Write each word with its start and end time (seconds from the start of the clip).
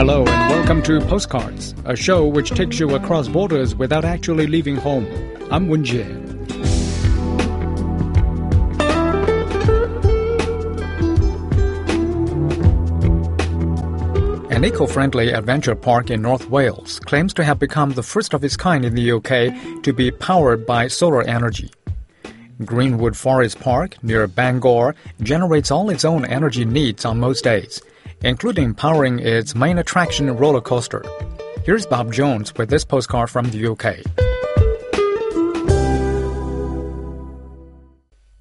Hello 0.00 0.24
and 0.24 0.50
welcome 0.50 0.82
to 0.84 0.98
Postcards, 0.98 1.74
a 1.84 1.94
show 1.94 2.26
which 2.26 2.52
takes 2.52 2.80
you 2.80 2.94
across 2.94 3.28
borders 3.28 3.74
without 3.74 4.02
actually 4.02 4.46
leaving 4.46 4.76
home. 4.76 5.06
I'm 5.50 5.68
Wen 5.68 5.84
Jie. 5.84 6.00
An 14.50 14.64
eco-friendly 14.64 15.32
adventure 15.32 15.74
park 15.74 16.08
in 16.08 16.22
North 16.22 16.48
Wales 16.48 16.98
claims 17.00 17.34
to 17.34 17.44
have 17.44 17.58
become 17.58 17.90
the 17.90 18.02
first 18.02 18.32
of 18.32 18.42
its 18.42 18.56
kind 18.56 18.86
in 18.86 18.94
the 18.94 19.12
UK 19.12 19.82
to 19.82 19.92
be 19.92 20.10
powered 20.10 20.64
by 20.64 20.88
solar 20.88 21.20
energy. 21.24 21.70
Greenwood 22.64 23.18
Forest 23.18 23.60
Park 23.60 24.02
near 24.02 24.26
Bangor 24.26 24.94
generates 25.20 25.70
all 25.70 25.90
its 25.90 26.06
own 26.06 26.24
energy 26.24 26.64
needs 26.64 27.04
on 27.04 27.20
most 27.20 27.44
days 27.44 27.82
including 28.22 28.74
powering 28.74 29.18
its 29.18 29.54
main 29.54 29.78
attraction 29.78 30.30
roller 30.36 30.60
coaster. 30.60 31.04
Here's 31.64 31.86
Bob 31.86 32.12
Jones 32.12 32.54
with 32.54 32.70
this 32.70 32.84
postcard 32.84 33.30
from 33.30 33.50
the 33.50 33.66
UK. 33.66 34.00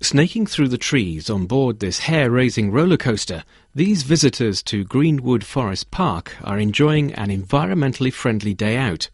Snaking 0.02 0.46
through 0.48 0.70
the 0.70 0.78
trees 0.78 1.30
on 1.30 1.46
board 1.46 1.80
this 1.80 2.00
hair 2.00 2.32
raising 2.32 2.72
roller 2.72 2.98
coaster, 2.98 3.44
these 3.76 4.04
visitors 4.04 4.64
to 4.64 4.84
Greenwood 4.84 5.44
Forest 5.44 5.92
Park 5.92 6.36
are 6.44 6.58
enjoying 6.58 7.14
an 7.14 7.30
environmentally 7.30 8.12
friendly 8.12 8.54
day 8.54 8.78
out. 8.78 9.10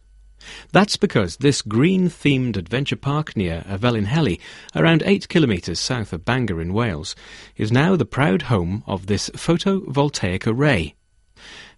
That's 0.72 0.96
because 0.96 1.36
this 1.36 1.62
green 1.62 2.08
themed 2.08 2.56
adventure 2.56 2.96
park 2.96 3.36
near 3.36 3.64
Y 3.68 3.76
Felinheli, 3.76 4.40
around 4.74 5.02
8 5.04 5.28
kilometres 5.28 5.80
south 5.80 6.12
of 6.12 6.24
Bangor 6.24 6.60
in 6.60 6.72
Wales, 6.72 7.14
is 7.56 7.72
now 7.72 7.96
the 7.96 8.04
proud 8.04 8.42
home 8.42 8.82
of 8.86 9.06
this 9.06 9.30
photovoltaic 9.30 10.46
array. 10.46 10.94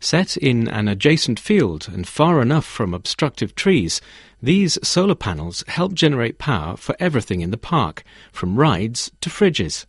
Set 0.01 0.37
in 0.37 0.69
an 0.69 0.87
adjacent 0.87 1.41
field 1.41 1.89
and 1.93 2.07
far 2.07 2.41
enough 2.41 2.65
from 2.65 2.95
obstructive 2.95 3.57
trees, 3.57 4.01
these 4.41 4.79
solar 4.87 5.17
panels 5.17 5.65
help 5.67 5.93
generate 5.93 6.39
power 6.39 6.77
for 6.77 6.95
everything 7.01 7.41
in 7.41 7.51
the 7.51 7.57
park, 7.57 8.05
from 8.31 8.57
rides 8.57 9.11
to 9.21 9.29
fridges. 9.29 9.87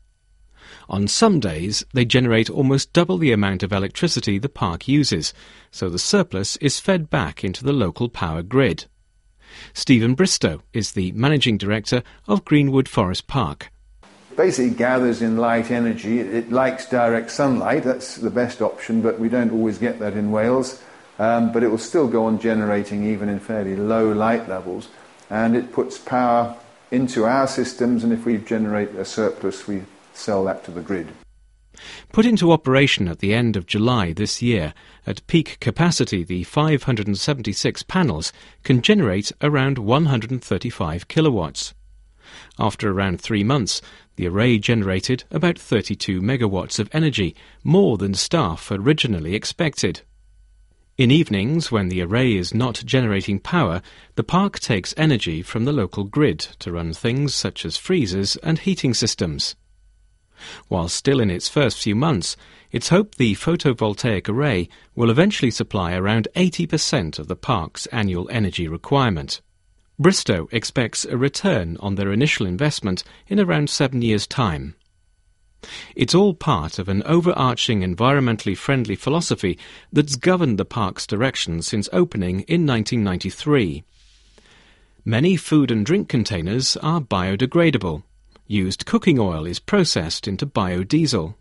On 0.89 1.07
some 1.07 1.39
days, 1.39 1.85
they 1.93 2.05
generate 2.05 2.49
almost 2.49 2.93
double 2.93 3.17
the 3.17 3.31
amount 3.31 3.63
of 3.63 3.71
electricity 3.71 4.37
the 4.37 4.49
park 4.49 4.87
uses, 4.87 5.33
so 5.71 5.89
the 5.89 5.99
surplus 5.99 6.55
is 6.57 6.79
fed 6.79 7.09
back 7.09 7.43
into 7.43 7.63
the 7.63 7.73
local 7.73 8.09
power 8.09 8.41
grid. 8.41 8.85
Stephen 9.73 10.15
Bristow 10.15 10.61
is 10.73 10.91
the 10.91 11.11
managing 11.13 11.57
director 11.57 12.03
of 12.27 12.45
Greenwood 12.45 12.87
Forest 12.87 13.27
Park. 13.27 13.71
Basically, 14.35 14.69
gathers 14.69 15.21
in 15.21 15.37
light 15.37 15.69
energy. 15.69 16.19
It 16.19 16.51
likes 16.51 16.85
direct 16.85 17.29
sunlight. 17.31 17.83
That's 17.83 18.15
the 18.15 18.29
best 18.29 18.61
option, 18.61 19.01
but 19.01 19.19
we 19.19 19.27
don't 19.27 19.51
always 19.51 19.77
get 19.77 19.99
that 19.99 20.13
in 20.13 20.31
Wales. 20.31 20.81
Um, 21.17 21.51
but 21.51 21.63
it 21.63 21.67
will 21.67 21.77
still 21.77 22.07
go 22.07 22.25
on 22.25 22.39
generating 22.39 23.03
even 23.03 23.27
in 23.27 23.39
fairly 23.39 23.75
low 23.75 24.09
light 24.13 24.47
levels, 24.47 24.87
and 25.29 25.53
it 25.53 25.73
puts 25.73 25.97
power 25.97 26.55
into 26.91 27.25
our 27.25 27.45
systems. 27.45 28.05
And 28.05 28.13
if 28.13 28.25
we 28.25 28.37
generate 28.37 28.91
a 28.91 29.03
surplus, 29.03 29.67
we 29.67 29.83
sell 30.19 30.43
that 30.43 30.63
to 30.65 30.71
the 30.71 30.81
grid. 30.81 31.07
Put 32.11 32.25
into 32.25 32.51
operation 32.51 33.07
at 33.07 33.19
the 33.19 33.33
end 33.33 33.55
of 33.55 33.65
July 33.65 34.11
this 34.11 34.41
year, 34.41 34.73
at 35.07 35.25
peak 35.27 35.57
capacity, 35.61 36.23
the 36.23 36.43
576 36.43 37.83
panels 37.83 38.33
can 38.63 38.81
generate 38.81 39.31
around 39.41 39.77
135 39.77 41.07
kilowatts. 41.07 41.73
After 42.59 42.91
around 42.91 43.21
three 43.21 43.43
months, 43.43 43.81
the 44.17 44.27
array 44.27 44.59
generated 44.59 45.23
about 45.31 45.57
32 45.57 46.19
megawatts 46.21 46.79
of 46.79 46.89
energy, 46.91 47.33
more 47.63 47.97
than 47.97 48.13
staff 48.13 48.69
originally 48.69 49.33
expected. 49.33 50.01
In 50.97 51.11
evenings, 51.11 51.71
when 51.71 51.87
the 51.87 52.01
array 52.01 52.35
is 52.35 52.53
not 52.53 52.83
generating 52.85 53.39
power, 53.39 53.81
the 54.15 54.23
park 54.23 54.59
takes 54.59 54.93
energy 54.97 55.41
from 55.41 55.63
the 55.63 55.71
local 55.71 56.03
grid 56.03 56.39
to 56.59 56.73
run 56.73 56.91
things 56.91 57.33
such 57.33 57.65
as 57.65 57.77
freezers 57.77 58.35
and 58.43 58.59
heating 58.59 58.93
systems. 58.93 59.55
While 60.67 60.89
still 60.89 61.19
in 61.19 61.29
its 61.29 61.49
first 61.49 61.79
few 61.79 61.95
months, 61.95 62.37
it's 62.71 62.89
hoped 62.89 63.17
the 63.17 63.35
photovoltaic 63.35 64.29
array 64.29 64.69
will 64.95 65.09
eventually 65.09 65.51
supply 65.51 65.93
around 65.93 66.27
80% 66.35 67.17
of 67.17 67.27
the 67.27 67.35
park's 67.35 67.85
annual 67.87 68.29
energy 68.31 68.67
requirement. 68.67 69.41
Bristow 69.97 70.47
expects 70.51 71.03
a 71.03 71.17
return 71.17 71.77
on 71.79 71.95
their 71.95 72.11
initial 72.11 72.45
investment 72.45 73.03
in 73.27 73.39
around 73.39 73.69
seven 73.69 74.01
years' 74.01 74.27
time. 74.27 74.75
It's 75.93 76.15
all 76.15 76.33
part 76.33 76.79
of 76.79 76.87
an 76.87 77.03
overarching 77.03 77.81
environmentally 77.81 78.55
friendly 78.55 78.95
philosophy 78.95 79.57
that's 79.91 80.15
governed 80.15 80.57
the 80.57 80.63
park's 80.63 81.05
direction 81.05 81.61
since 81.61 81.89
opening 81.91 82.41
in 82.41 82.65
1993. 82.65 83.83
Many 85.03 85.35
food 85.35 85.69
and 85.69 85.85
drink 85.85 86.07
containers 86.07 86.77
are 86.77 87.01
biodegradable 87.01 88.03
Used 88.51 88.87
cooking 88.87 89.19
oil 89.19 89.45
is 89.45 89.59
processed 89.59 90.27
into 90.27 90.47
biodiesel. 90.47 91.35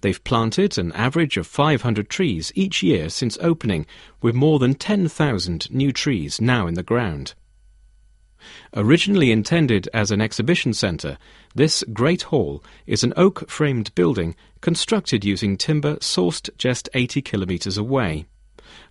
They've 0.00 0.24
planted 0.24 0.78
an 0.78 0.90
average 0.92 1.36
of 1.36 1.46
500 1.46 2.08
trees 2.08 2.50
each 2.54 2.82
year 2.82 3.10
since 3.10 3.36
opening, 3.42 3.84
with 4.22 4.34
more 4.34 4.58
than 4.58 4.72
10,000 4.72 5.70
new 5.70 5.92
trees 5.92 6.40
now 6.40 6.66
in 6.66 6.72
the 6.72 6.82
ground. 6.82 7.34
Originally 8.74 9.30
intended 9.30 9.86
as 9.92 10.10
an 10.10 10.22
exhibition 10.22 10.72
centre, 10.72 11.18
this 11.54 11.84
Great 11.92 12.22
Hall 12.22 12.64
is 12.86 13.04
an 13.04 13.12
oak 13.14 13.50
framed 13.50 13.94
building 13.94 14.34
constructed 14.62 15.26
using 15.26 15.58
timber 15.58 15.96
sourced 15.96 16.48
just 16.56 16.88
80 16.94 17.20
kilometres 17.20 17.76
away. 17.76 18.24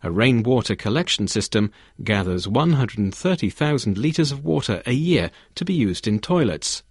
A 0.03 0.11
rainwater 0.11 0.75
collection 0.75 1.27
system 1.27 1.71
gathers 2.03 2.47
130,000 2.47 3.97
litres 3.97 4.31
of 4.31 4.45
water 4.45 4.83
a 4.85 4.93
year 4.93 5.31
to 5.55 5.65
be 5.65 5.73
used 5.73 6.07
in 6.07 6.19
toilets 6.19 6.83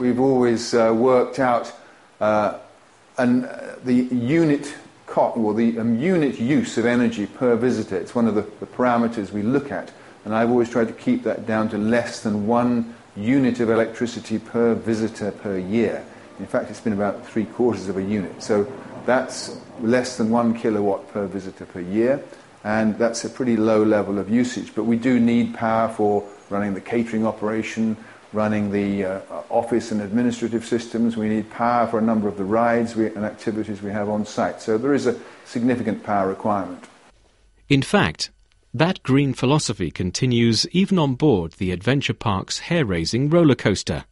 we've 0.00 0.18
always 0.18 0.74
uh, 0.74 0.92
worked 0.96 1.38
out 1.38 1.72
uh, 2.20 2.58
an, 3.18 3.42
the 3.84 3.92
unit 3.92 4.74
cost, 5.06 5.36
or 5.36 5.54
the 5.54 5.78
um, 5.78 5.98
unit 6.00 6.40
use 6.40 6.78
of 6.78 6.86
energy 6.86 7.26
per 7.26 7.54
visitor. 7.54 7.96
It's 7.96 8.14
one 8.14 8.26
of 8.26 8.34
the, 8.34 8.42
the, 8.60 8.66
parameters 8.66 9.30
we 9.30 9.42
look 9.42 9.70
at, 9.70 9.92
and 10.24 10.34
I've 10.34 10.50
always 10.50 10.70
tried 10.70 10.88
to 10.88 10.94
keep 10.94 11.22
that 11.24 11.46
down 11.46 11.68
to 11.70 11.78
less 11.78 12.22
than 12.22 12.46
one 12.46 12.94
unit 13.16 13.60
of 13.60 13.70
electricity 13.70 14.38
per 14.38 14.74
visitor 14.74 15.30
per 15.32 15.58
year. 15.58 16.04
In 16.38 16.46
fact, 16.46 16.70
it's 16.70 16.80
been 16.80 16.94
about 16.94 17.26
three 17.26 17.44
quarters 17.44 17.88
of 17.88 17.98
a 17.98 18.02
unit. 18.02 18.42
So 18.42 18.72
that's 19.04 19.60
less 19.82 20.16
than 20.16 20.30
one 20.30 20.54
kilowatt 20.54 21.12
per 21.12 21.26
visitor 21.26 21.66
per 21.66 21.80
year, 21.80 22.22
and 22.64 22.96
that's 22.96 23.24
a 23.24 23.28
pretty 23.28 23.56
low 23.56 23.82
level 23.82 24.18
of 24.18 24.30
usage. 24.30 24.74
But 24.74 24.84
we 24.84 24.96
do 24.96 25.20
need 25.20 25.54
power 25.54 25.88
for 25.88 26.26
running 26.48 26.74
the 26.74 26.80
catering 26.80 27.26
operation, 27.26 27.96
running 28.32 28.70
the 28.70 29.04
uh, 29.04 29.20
office 29.48 29.90
and 29.90 30.00
administrative 30.00 30.64
systems. 30.64 31.16
We 31.16 31.28
need 31.28 31.50
power 31.50 31.86
for 31.86 31.98
a 31.98 32.02
number 32.02 32.28
of 32.28 32.36
the 32.36 32.44
rides 32.44 32.94
we, 32.94 33.06
and 33.06 33.24
activities 33.24 33.82
we 33.82 33.90
have 33.90 34.08
on 34.08 34.24
site. 34.24 34.62
So 34.62 34.78
there 34.78 34.94
is 34.94 35.06
a 35.06 35.18
significant 35.44 36.02
power 36.04 36.28
requirement. 36.28 36.84
In 37.68 37.82
fact, 37.82 38.30
that 38.72 39.02
green 39.02 39.34
philosophy 39.34 39.90
continues 39.90 40.66
even 40.70 40.98
on 40.98 41.14
board 41.14 41.52
the 41.52 41.72
Adventure 41.72 42.14
Park's 42.14 42.60
hair 42.60 42.84
raising 42.84 43.28
roller 43.28 43.56
coaster. 43.56 44.04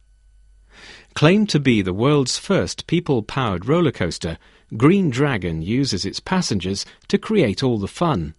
Claimed 1.13 1.49
to 1.49 1.59
be 1.59 1.81
the 1.81 1.93
world's 1.93 2.37
first 2.37 2.87
people 2.87 3.23
powered 3.23 3.67
roller 3.67 3.91
coaster, 3.91 4.37
Green 4.77 5.09
Dragon 5.09 5.61
uses 5.61 6.05
its 6.05 6.19
passengers 6.19 6.85
to 7.07 7.17
create 7.17 7.63
all 7.63 7.79
the 7.79 7.87
fun. 7.87 8.35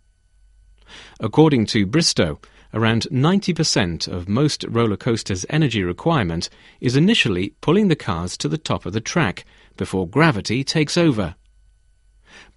According 1.18 1.66
to 1.66 1.86
Bristow, 1.86 2.38
around 2.72 3.08
90% 3.10 4.06
of 4.08 4.28
most 4.28 4.64
roller 4.68 4.96
coasters' 4.96 5.46
energy 5.50 5.82
requirement 5.82 6.48
is 6.80 6.96
initially 6.96 7.54
pulling 7.60 7.88
the 7.88 7.96
cars 7.96 8.36
to 8.36 8.48
the 8.48 8.58
top 8.58 8.86
of 8.86 8.92
the 8.92 9.00
track 9.00 9.44
before 9.76 10.08
gravity 10.08 10.62
takes 10.62 10.96
over. 10.96 11.34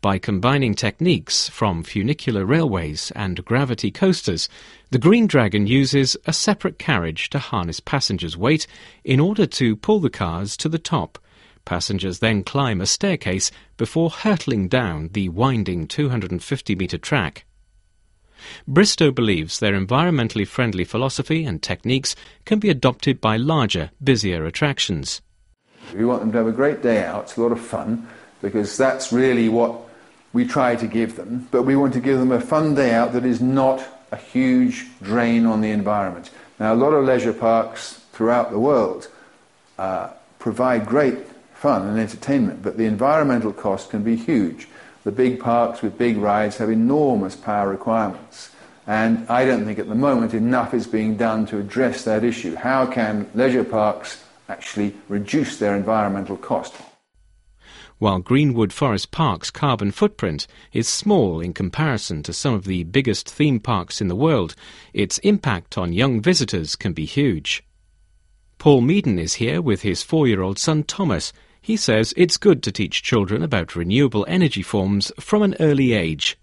By 0.02 0.20
combining 0.20 0.76
techniques 0.76 1.50
from 1.50 1.82
funicular 1.82 2.46
railways 2.46 3.12
and 3.16 3.44
gravity 3.44 3.90
coasters, 3.90 4.48
the 4.92 5.00
Green 5.00 5.28
Dragon 5.28 5.66
uses 5.66 6.16
a 6.26 6.34
separate 6.34 6.78
carriage 6.78 7.30
to 7.32 7.40
harness 7.40 7.80
passengers' 7.80 8.38
weight 8.38 8.68
in 9.04 9.20
order 9.20 9.46
to 9.48 9.76
pull 9.76 10.00
the 10.00 10.10
cars 10.10 10.56
to 10.58 10.70
the 10.70 10.78
top. 10.78 11.18
Passengers 11.66 12.20
then 12.20 12.44
climb 12.44 12.82
a 12.82 12.86
staircase 12.86 13.50
before 13.78 14.10
hurtling 14.10 14.68
down 14.68 15.10
the 15.14 15.30
winding 15.30 15.88
250 15.88 16.76
metre 16.76 16.98
track. 16.98 17.46
Bristow 18.68 19.12
believes 19.12 19.60
their 19.60 19.74
environmentally 19.74 20.48
friendly 20.48 20.84
philosophy 20.84 21.44
and 21.44 21.62
techniques 21.62 22.16
can 22.46 22.60
be 22.60 22.70
adopted 22.70 23.20
by 23.20 23.38
larger, 23.38 23.92
busier 24.04 24.46
attractions. 24.46 25.22
We 25.96 26.06
want 26.06 26.22
them 26.22 26.32
to 26.32 26.38
have 26.40 26.48
a 26.48 26.52
great 26.52 26.82
day 26.82 27.04
out, 27.04 27.24
it's 27.24 27.38
a 27.38 27.42
lot 27.42 27.52
of 27.52 27.60
fun, 27.60 28.08
because 28.42 28.78
that's 28.78 29.12
really 29.12 29.50
what 29.50 29.80
we 30.34 30.46
try 30.46 30.76
to 30.76 30.88
give 30.88 31.16
them. 31.16 31.48
But 31.52 31.64
we 31.64 31.76
want 31.76 31.94
to 31.94 32.00
give 32.00 32.20
them 32.20 32.32
a 32.32 32.42
fun 32.42 32.76
day 32.76 32.94
out 32.94 33.14
that 33.14 33.26
is 33.26 33.42
not 33.42 33.86
a 34.12 34.18
huge 34.18 34.88
drain 35.02 35.46
on 35.46 35.62
the 35.62 35.72
environment. 35.72 36.30
Now, 36.60 36.74
a 36.74 36.76
lot 36.76 36.94
of 36.94 37.06
leisure 37.06 37.34
parks 37.34 38.02
throughout 38.12 38.52
the 38.52 38.60
world 38.60 39.08
uh, 39.78 40.10
provide 40.40 40.86
great 40.86 41.18
fun 41.54 41.88
and 41.88 42.00
entertainment, 42.00 42.62
but 42.62 42.78
the 42.78 42.86
environmental 42.86 43.54
cost 43.54 43.90
can 43.90 44.04
be 44.04 44.16
huge. 44.16 44.68
The 45.04 45.12
big 45.12 45.40
parks 45.40 45.82
with 45.82 45.98
big 45.98 46.18
rides 46.18 46.58
have 46.58 46.70
enormous 46.70 47.36
power 47.36 47.70
requirements. 47.70 48.52
And 48.88 49.26
I 49.30 49.46
don't 49.46 49.66
think 49.66 49.80
at 49.80 49.88
the 49.88 49.96
moment 49.96 50.34
enough 50.34 50.74
is 50.74 50.88
being 50.88 51.16
done 51.16 51.46
to 51.48 51.60
address 51.60 52.04
that 52.04 52.24
issue. 52.24 52.56
How 52.56 52.86
can 52.86 53.30
leisure 53.34 53.64
parks 53.64 54.24
actually 54.50 54.96
reduce 55.08 55.58
their 55.58 55.76
environmental 55.76 56.38
cost? 56.38 56.76
While 58.00 58.20
Greenwood 58.20 58.74
Forest 58.74 59.12
Park's 59.12 59.50
carbon 59.50 59.92
footprint 59.92 60.48
is 60.74 60.90
small 60.90 61.40
in 61.40 61.54
comparison 61.54 62.24
to 62.24 62.34
some 62.34 62.54
of 62.54 62.66
the 62.66 62.84
biggest 62.84 63.30
theme 63.30 63.62
parks 63.62 64.02
in 64.02 64.10
the 64.10 64.16
world, 64.16 64.56
its 64.94 65.20
impact 65.20 65.78
on 65.78 65.94
young 65.94 66.20
visitors 66.20 66.76
can 66.76 66.92
be 66.92 67.06
huge. 67.06 67.64
Paul 68.58 68.82
Meaden 68.82 69.20
is 69.20 69.36
here 69.36 69.62
with 69.62 69.84
his 69.84 70.04
four 70.04 70.28
year 70.28 70.42
old 70.42 70.60
son 70.60 70.84
Thomas. 70.84 71.32
He 71.64 71.78
says 71.78 72.14
it's 72.16 72.38
good 72.38 72.62
to 72.62 72.72
teach 72.72 73.02
children 73.02 73.42
about 73.42 73.76
renewable 73.76 74.26
energy 74.28 74.62
forms 74.62 75.12
from 75.20 75.42
an 75.42 75.56
early 75.60 75.94
age 75.94 76.38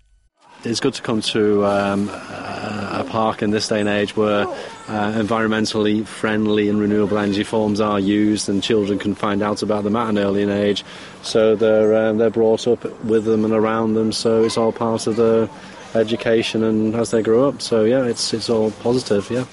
it's 0.64 0.80
good 0.80 0.94
to 0.94 1.02
come 1.02 1.20
to 1.20 1.64
um, 1.64 2.08
a 2.08 3.04
park 3.08 3.42
in 3.42 3.50
this 3.50 3.68
day 3.68 3.80
and 3.80 3.88
age 3.88 4.16
where 4.16 4.42
uh, 4.42 5.12
environmentally 5.12 6.06
friendly 6.06 6.68
and 6.68 6.80
renewable 6.80 7.18
energy 7.18 7.44
forms 7.44 7.80
are 7.80 7.98
used, 7.98 8.48
and 8.48 8.62
children 8.62 8.98
can 8.98 9.14
find 9.14 9.42
out 9.42 9.62
about 9.62 9.84
them 9.84 9.96
at 9.96 10.08
an 10.10 10.18
early 10.18 10.42
age. 10.50 10.84
So 11.22 11.56
they're 11.56 12.08
um, 12.08 12.18
they're 12.18 12.30
brought 12.30 12.66
up 12.66 12.84
with 13.04 13.24
them 13.24 13.44
and 13.44 13.54
around 13.54 13.94
them. 13.94 14.12
So 14.12 14.44
it's 14.44 14.58
all 14.58 14.72
part 14.72 15.06
of 15.06 15.16
their 15.16 15.48
education 15.94 16.62
and 16.62 16.94
as 16.94 17.10
they 17.10 17.22
grow 17.22 17.48
up. 17.48 17.62
So 17.62 17.84
yeah, 17.84 18.04
it's 18.04 18.34
it's 18.34 18.50
all 18.50 18.70
positive. 18.70 19.30
Yeah. 19.30 19.46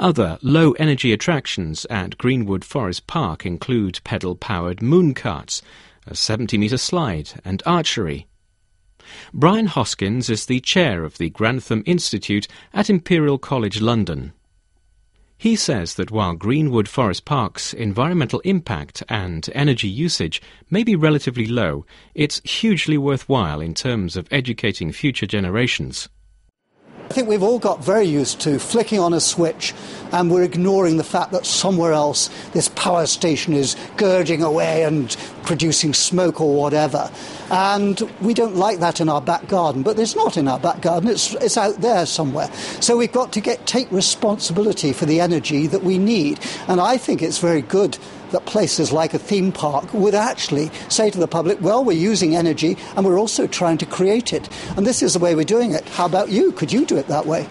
Other 0.00 0.38
low 0.42 0.72
energy 0.72 1.12
attractions 1.12 1.84
at 1.86 2.18
Greenwood 2.18 2.64
Forest 2.64 3.08
Park 3.08 3.44
include 3.44 3.98
pedal 4.04 4.36
powered 4.36 4.80
moon 4.80 5.12
carts, 5.12 5.60
a 6.06 6.14
70 6.14 6.56
metre 6.56 6.78
slide, 6.78 7.30
and 7.44 7.64
archery. 7.66 8.28
Brian 9.34 9.66
Hoskins 9.66 10.30
is 10.30 10.46
the 10.46 10.60
chair 10.60 11.02
of 11.02 11.18
the 11.18 11.30
Grantham 11.30 11.82
Institute 11.84 12.46
at 12.72 12.88
Imperial 12.88 13.38
College 13.38 13.80
London. 13.80 14.32
He 15.36 15.56
says 15.56 15.94
that 15.94 16.12
while 16.12 16.34
Greenwood 16.34 16.88
Forest 16.88 17.24
Park's 17.24 17.74
environmental 17.74 18.38
impact 18.40 19.02
and 19.08 19.50
energy 19.52 19.88
usage 19.88 20.40
may 20.70 20.84
be 20.84 20.94
relatively 20.94 21.46
low, 21.46 21.84
it's 22.14 22.40
hugely 22.48 22.98
worthwhile 22.98 23.60
in 23.60 23.74
terms 23.74 24.16
of 24.16 24.28
educating 24.30 24.92
future 24.92 25.26
generations. 25.26 26.08
I 27.10 27.14
think 27.14 27.26
we've 27.26 27.42
all 27.42 27.58
got 27.58 27.82
very 27.82 28.04
used 28.04 28.38
to 28.42 28.58
flicking 28.58 28.98
on 29.00 29.14
a 29.14 29.20
switch 29.20 29.74
and 30.12 30.30
we're 30.30 30.42
ignoring 30.42 30.98
the 30.98 31.04
fact 31.04 31.32
that 31.32 31.46
somewhere 31.46 31.92
else 31.92 32.28
this 32.52 32.68
power 32.68 33.06
station 33.06 33.54
is 33.54 33.76
gurging 33.96 34.42
away 34.42 34.84
and 34.84 35.16
producing 35.44 35.94
smoke 35.94 36.38
or 36.38 36.54
whatever. 36.54 37.10
And 37.50 37.98
we 38.20 38.34
don't 38.34 38.56
like 38.56 38.80
that 38.80 39.00
in 39.00 39.08
our 39.08 39.22
back 39.22 39.48
garden, 39.48 39.82
but 39.82 39.98
it's 39.98 40.14
not 40.14 40.36
in 40.36 40.48
our 40.48 40.58
back 40.58 40.82
garden, 40.82 41.08
it's, 41.08 41.32
it's 41.36 41.56
out 41.56 41.76
there 41.76 42.04
somewhere. 42.04 42.52
So 42.80 42.98
we've 42.98 43.10
got 43.10 43.32
to 43.32 43.40
get, 43.40 43.66
take 43.66 43.90
responsibility 43.90 44.92
for 44.92 45.06
the 45.06 45.20
energy 45.20 45.66
that 45.66 45.82
we 45.82 45.96
need. 45.96 46.38
And 46.68 46.78
I 46.78 46.98
think 46.98 47.22
it's 47.22 47.38
very 47.38 47.62
good 47.62 47.96
that 48.30 48.46
places 48.46 48.92
like 48.92 49.14
a 49.14 49.18
theme 49.18 49.52
park 49.52 49.92
would 49.92 50.14
actually 50.14 50.70
say 50.88 51.10
to 51.10 51.18
the 51.18 51.28
public, 51.28 51.60
well, 51.60 51.84
we're 51.84 51.92
using 51.96 52.36
energy 52.36 52.76
and 52.96 53.04
we're 53.04 53.18
also 53.18 53.46
trying 53.46 53.78
to 53.78 53.86
create 53.86 54.32
it. 54.32 54.48
And 54.76 54.86
this 54.86 55.02
is 55.02 55.14
the 55.14 55.18
way 55.18 55.34
we're 55.34 55.44
doing 55.44 55.72
it. 55.72 55.88
How 55.90 56.06
about 56.06 56.28
you? 56.30 56.52
Could 56.52 56.72
you 56.72 56.84
do 56.84 56.96
it 56.96 57.08
that 57.08 57.26
way? 57.26 57.48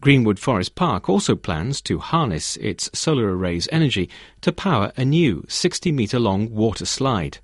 Greenwood 0.00 0.38
Forest 0.38 0.74
Park 0.74 1.08
also 1.08 1.34
plans 1.34 1.80
to 1.80 1.98
harness 1.98 2.56
its 2.58 2.90
solar 2.92 3.34
array's 3.34 3.68
energy 3.72 4.10
to 4.42 4.52
power 4.52 4.92
a 4.96 5.04
new 5.04 5.44
60 5.48 5.92
metre 5.92 6.18
long 6.18 6.50
water 6.50 6.84
slide. 6.84 7.38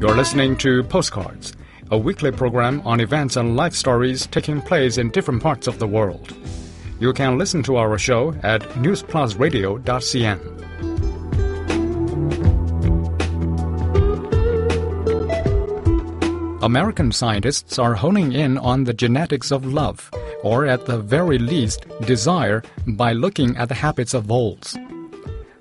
You're 0.00 0.16
listening 0.16 0.56
to 0.58 0.84
Postcards 0.84 1.52
a 1.90 1.98
weekly 1.98 2.32
program 2.32 2.80
on 2.84 3.00
events 3.00 3.36
and 3.36 3.56
life 3.56 3.74
stories 3.74 4.26
taking 4.26 4.60
place 4.60 4.98
in 4.98 5.10
different 5.10 5.42
parts 5.42 5.66
of 5.66 5.78
the 5.78 5.86
world. 5.86 6.34
You 6.98 7.12
can 7.12 7.38
listen 7.38 7.62
to 7.64 7.76
our 7.76 7.98
show 7.98 8.34
at 8.42 8.62
newsplusradio.cn. 8.80 10.56
American 16.62 17.12
scientists 17.12 17.78
are 17.78 17.94
honing 17.94 18.32
in 18.32 18.58
on 18.58 18.84
the 18.84 18.94
genetics 18.94 19.52
of 19.52 19.64
love, 19.64 20.10
or 20.42 20.66
at 20.66 20.86
the 20.86 20.98
very 20.98 21.38
least, 21.38 21.86
desire, 22.06 22.62
by 22.88 23.12
looking 23.12 23.56
at 23.56 23.68
the 23.68 23.74
habits 23.74 24.14
of 24.14 24.24
voles. 24.24 24.76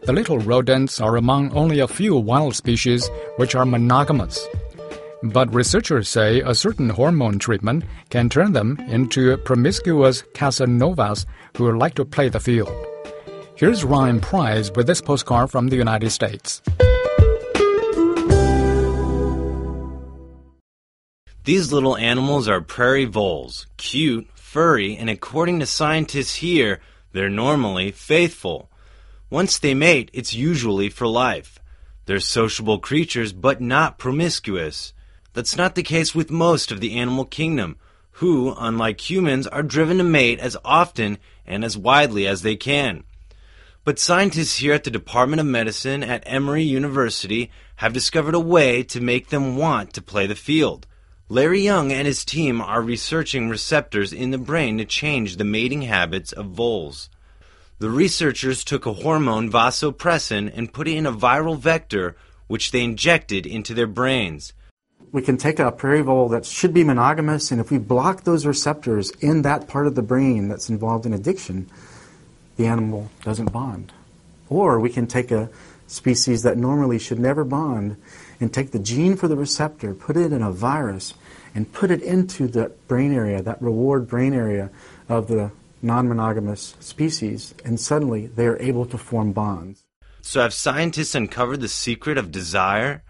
The 0.04 0.14
little 0.14 0.40
rodents 0.40 1.02
are 1.02 1.16
among 1.16 1.52
only 1.54 1.80
a 1.80 1.88
few 1.88 2.16
wild 2.16 2.56
species 2.56 3.10
which 3.38 3.56
are 3.56 3.66
monogamous. 3.66 4.48
But 5.34 5.52
researchers 5.52 6.08
say 6.08 6.42
a 6.42 6.54
certain 6.54 6.88
hormone 6.88 7.40
treatment 7.40 7.84
can 8.10 8.30
turn 8.30 8.54
them 8.54 8.80
into 8.88 9.36
promiscuous 9.38 10.22
Casanovas 10.36 11.26
who 11.58 11.76
like 11.76 11.96
to 11.96 12.06
play 12.06 12.30
the 12.30 12.40
field. 12.40 12.72
Here's 13.56 13.84
Ryan 13.84 14.20
Price 14.22 14.70
with 14.76 14.86
this 14.86 15.02
postcard 15.02 15.50
from 15.50 15.70
the 15.70 15.78
United 15.78 16.12
States. 16.12 16.62
These 21.44 21.72
little 21.72 21.98
animals 21.98 22.48
are 22.48 22.62
prairie 22.62 23.06
voles, 23.06 23.66
cute, 23.78 24.28
furry, 24.36 24.96
and 24.96 25.10
according 25.10 25.60
to 25.60 25.66
scientists 25.66 26.36
here, 26.36 26.82
they're 27.14 27.30
normally 27.32 27.92
faithful. 27.92 28.70
Once 29.32 29.58
they 29.58 29.74
mate, 29.74 30.12
it's 30.14 30.36
usually 30.36 30.90
for 30.90 31.08
life. 31.08 31.58
They're 32.06 32.20
sociable 32.20 32.78
creatures, 32.78 33.34
but 33.34 33.60
not 33.60 33.98
promiscuous. 33.98 34.94
That's 35.36 35.58
not 35.58 35.76
the 35.76 35.84
case 35.84 36.16
with 36.16 36.32
most 36.32 36.72
of 36.72 36.80
the 36.80 36.96
animal 36.96 37.26
kingdom, 37.26 37.76
who, 38.20 38.56
unlike 38.58 39.10
humans, 39.10 39.48
are 39.48 39.64
driven 39.64 39.98
to 39.98 40.04
mate 40.06 40.40
as 40.40 40.56
often 40.64 41.18
and 41.46 41.66
as 41.66 41.78
widely 41.78 42.26
as 42.26 42.42
they 42.42 42.56
can. 42.56 43.04
But 43.84 44.00
scientists 44.00 44.60
here 44.60 44.74
at 44.74 44.86
the 44.86 44.90
Department 44.90 45.42
of 45.42 45.46
Medicine 45.46 46.04
at 46.04 46.24
Emory 46.26 46.64
University 46.64 47.52
have 47.76 47.92
discovered 47.92 48.34
a 48.34 48.40
way 48.40 48.82
to 48.84 49.02
make 49.02 49.28
them 49.28 49.58
want 49.58 49.92
to 49.94 50.02
play 50.02 50.26
the 50.26 50.36
field. 50.36 50.88
Larry 51.28 51.60
Young 51.60 51.92
and 51.92 52.08
his 52.08 52.24
team 52.24 52.62
are 52.62 52.82
researching 52.82 53.50
receptors 53.50 54.14
in 54.14 54.32
the 54.32 54.38
brain 54.38 54.78
to 54.78 54.86
change 54.86 55.36
the 55.36 55.44
mating 55.44 55.82
habits 55.82 56.32
of 56.32 56.46
voles. 56.46 57.10
The 57.80 57.90
researchers 57.90 58.64
took 58.64 58.86
a 58.86 58.94
hormone 58.94 59.52
vasopressin 59.52 60.50
and 60.56 60.72
put 60.72 60.88
it 60.88 60.96
in 60.96 61.06
a 61.06 61.12
viral 61.12 61.60
vector 61.60 62.16
which 62.48 62.72
they 62.72 62.86
injected 62.86 63.46
into 63.46 63.74
their 63.74 63.86
brains 63.86 64.54
we 65.16 65.22
can 65.22 65.38
take 65.38 65.60
a 65.60 65.72
prairie 65.72 66.02
vole 66.02 66.28
that 66.28 66.46
should 66.46 66.74
be 66.74 66.84
monogamous, 66.84 67.50
and 67.50 67.62
if 67.62 67.72
we 67.72 67.78
block 67.78 68.26
those 68.26 68.46
receptors 68.46 69.12
in 69.22 69.44
that 69.44 69.66
part 69.66 69.88
of 69.88 69.96
the 69.96 70.02
brain 70.02 70.50
that's 70.50 70.70
involved 70.70 71.06
in 71.06 71.14
addiction, 71.14 71.70
the 72.58 72.66
animal 72.66 73.10
doesn't 73.24 73.50
bond. 73.54 73.94
Or 74.50 74.78
we 74.78 74.90
can 74.90 75.08
take 75.08 75.32
a 75.32 75.50
species 75.88 76.44
that 76.44 76.58
normally 76.58 77.00
should 77.00 77.18
never 77.18 77.46
bond 77.46 77.96
and 78.42 78.54
take 78.54 78.72
the 78.72 78.80
gene 78.80 79.16
for 79.16 79.30
the 79.30 79.38
receptor, 79.38 79.94
put 79.94 80.18
it 80.18 80.34
in 80.34 80.42
a 80.42 80.52
virus, 80.52 81.14
and 81.56 81.72
put 81.72 81.92
it 81.92 82.02
into 82.02 82.46
the 82.46 82.74
brain 82.90 83.14
area, 83.14 83.42
that 83.42 83.62
reward 83.62 84.10
brain 84.10 84.34
area 84.34 84.70
of 85.08 85.30
the 85.30 85.50
non 85.82 86.10
monogamous 86.10 86.76
species, 86.82 87.56
and 87.64 87.80
suddenly 87.80 88.28
they 88.28 88.48
are 88.48 88.62
able 88.62 88.86
to 88.88 88.98
form 88.98 89.32
bonds. 89.32 89.86
So, 90.22 90.42
have 90.42 90.54
scientists 90.54 91.16
uncovered 91.16 91.62
the 91.62 91.70
secret 91.70 92.18
of 92.18 92.34
desire? 92.34 93.02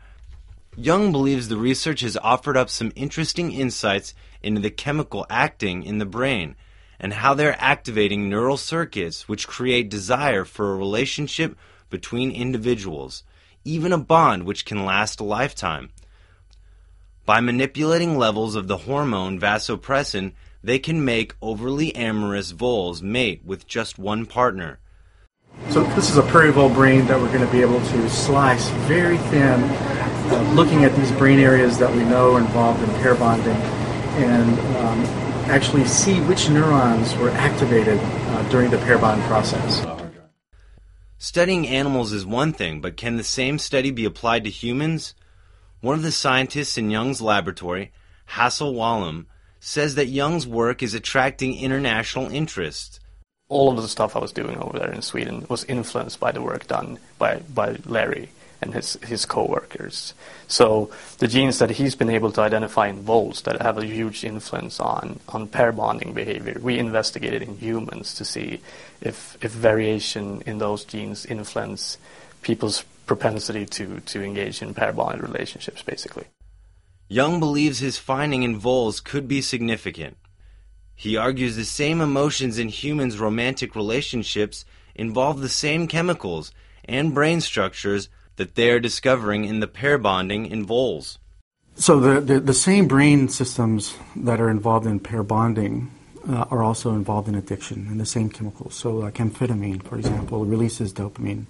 Young 0.78 1.14
believes 1.14 1.48
the 1.48 1.56
research 1.56 2.02
has 2.02 2.18
offered 2.18 2.58
up 2.58 2.70
some 2.70 2.92
interesting 2.96 3.52
insights 3.52 4.14
into 4.44 4.60
the 4.60 4.70
chemical 4.70 5.26
acting 5.30 5.84
in 5.84 6.00
the 6.00 6.06
brain, 6.06 6.56
and 7.00 7.14
how 7.14 7.34
they're 7.34 7.56
activating 7.60 8.30
neural 8.30 8.58
circuits 8.58 9.28
which 9.28 9.48
create 9.48 9.90
desire 9.90 10.44
for 10.44 10.74
a 10.74 10.78
relationship 10.78 11.58
between 11.90 12.30
individuals, 12.30 13.24
even 13.64 13.94
a 13.94 13.98
bond 13.98 14.44
which 14.44 14.66
can 14.66 14.86
last 14.86 15.22
a 15.22 15.24
lifetime. 15.24 15.92
By 17.26 17.40
manipulating 17.40 18.18
levels 18.18 18.56
of 18.56 18.68
the 18.68 18.78
hormone 18.78 19.40
vasopressin, 19.40 20.34
they 20.62 20.78
can 20.78 21.06
make 21.06 21.36
overly 21.42 21.96
amorous 21.96 22.52
voles 22.52 23.02
mate 23.02 23.42
with 23.46 23.66
just 23.66 23.98
one 23.98 24.26
partner. 24.26 24.80
So 25.70 25.84
this 25.96 26.10
is 26.10 26.18
a 26.18 26.24
prairie 26.24 26.52
vole 26.52 26.70
brain 26.70 27.06
that 27.08 27.20
we're 27.20 27.32
going 27.32 27.46
to 27.46 27.52
be 27.52 27.62
able 27.62 27.80
to 27.80 28.10
slice 28.10 28.70
very 28.88 29.18
thin, 29.18 29.62
uh, 30.32 30.42
looking 30.54 30.84
at 30.84 30.96
these 30.96 31.12
brain 31.14 31.40
areas 31.40 31.78
that 31.78 31.94
we 31.94 32.04
know 32.04 32.36
are 32.36 32.40
involved 32.40 32.82
in 32.82 32.90
pair 32.96 33.16
bonding, 33.16 33.56
and 34.18 34.60
um, 34.78 35.06
actually 35.50 35.86
see 35.86 36.20
which 36.22 36.50
neurons 36.50 37.16
were 37.18 37.30
activated 37.32 38.00
uh, 38.00 38.50
during 38.50 38.72
the 38.72 38.78
pair 38.80 38.98
bond 38.98 39.22
process. 39.24 39.86
Studying 41.18 41.68
animals 41.68 42.12
is 42.12 42.26
one 42.26 42.54
thing, 42.54 42.82
but 42.82 42.98
can 42.98 43.18
the 43.18 43.24
same 43.24 43.60
study 43.60 43.92
be 43.92 44.06
applied 44.06 44.44
to 44.44 44.50
humans? 44.50 45.14
One 45.82 45.96
of 45.96 46.04
the 46.04 46.12
scientists 46.12 46.78
in 46.78 46.90
Young's 46.90 47.22
laboratory, 47.22 47.92
Hasse 48.26 48.62
Walum, 48.62 49.26
says 49.60 49.96
that 49.96 50.08
Young's 50.08 50.48
work 50.48 50.82
is 50.84 50.94
attracting 50.94 51.60
international 51.60 52.30
interest. 52.30 53.00
All 53.48 53.76
of 53.76 53.82
the 53.82 53.88
stuff 53.88 54.16
I 54.16 54.20
was 54.20 54.32
doing 54.32 54.58
over 54.58 54.80
there 54.80 54.92
in 54.92 55.02
Sweden 55.02 55.46
was 55.50 55.64
influenced 55.66 56.20
by 56.20 56.32
the 56.32 56.42
work 56.42 56.68
done 56.68 56.98
by, 57.18 57.38
by 57.54 57.78
Larry 57.86 58.30
and 58.66 58.74
his, 58.74 58.98
his 59.04 59.26
co-workers. 59.26 60.14
So 60.48 60.92
the 61.20 61.28
genes 61.28 61.60
that 61.60 61.72
he's 61.72 61.96
been 61.96 62.10
able 62.10 62.32
to 62.34 62.42
identify 62.42 62.88
in 62.88 63.02
voles 63.02 63.42
that 63.44 63.62
have 63.62 63.78
a 63.78 63.86
huge 63.86 64.24
influence 64.26 64.80
on, 64.80 65.20
on 65.30 65.48
pair 65.48 65.72
bonding 65.72 66.14
behavior, 66.14 66.58
we 66.62 66.78
investigated 66.78 67.42
in 67.42 67.58
humans 67.58 68.14
to 68.16 68.26
see 68.26 68.60
if, 69.02 69.38
if 69.42 69.52
variation 69.52 70.42
in 70.46 70.58
those 70.58 70.84
genes 70.84 71.26
influence 71.26 71.98
people's 72.42 72.84
propensity 73.06 73.66
to, 73.66 74.02
to 74.02 74.24
engage 74.24 74.62
in 74.62 74.74
pair 74.74 74.92
bonded 74.92 75.22
relationships, 75.22 75.82
basically. 75.82 76.26
Young 77.08 77.40
believes 77.40 77.80
his 77.80 77.98
finding 77.98 78.44
in 78.44 78.58
voles 78.58 79.00
could 79.00 79.28
be 79.28 79.42
significant. 79.42 80.18
He 80.96 81.18
argues 81.18 81.56
the 81.56 81.66
same 81.66 82.02
emotions 82.02 82.58
in 82.58 82.70
humans' 82.70 83.20
romantic 83.20 83.76
relationships 83.76 84.66
involve 84.96 85.42
the 85.42 85.50
same 85.50 85.88
chemicals 85.88 86.52
and 86.86 87.14
brain 87.14 87.42
structures 87.42 88.10
that 88.38 88.56
they 88.56 88.70
are 88.72 88.80
discovering 88.80 89.46
in 89.46 89.60
the 89.60 89.68
pair 89.68 89.98
bonding 89.98 90.46
in 90.46 90.66
voles. 90.66 91.20
So 91.76 92.00
the, 92.00 92.22
the, 92.22 92.40
the 92.40 92.54
same 92.54 92.88
brain 92.88 93.28
systems 93.28 93.98
that 94.16 94.40
are 94.40 94.50
involved 94.50 94.88
in 94.88 95.00
pair 95.00 95.24
bonding 95.24 95.92
uh, 96.28 96.46
are 96.50 96.64
also 96.64 96.94
involved 96.94 97.28
in 97.28 97.36
addiction 97.36 97.88
and 97.90 98.00
the 98.00 98.06
same 98.06 98.30
chemicals. 98.30 98.76
So 98.76 98.94
like 98.94 99.16
amphetamine, 99.16 99.84
for 99.84 99.98
example, 99.98 100.46
releases 100.46 100.94
dopamine 100.94 101.46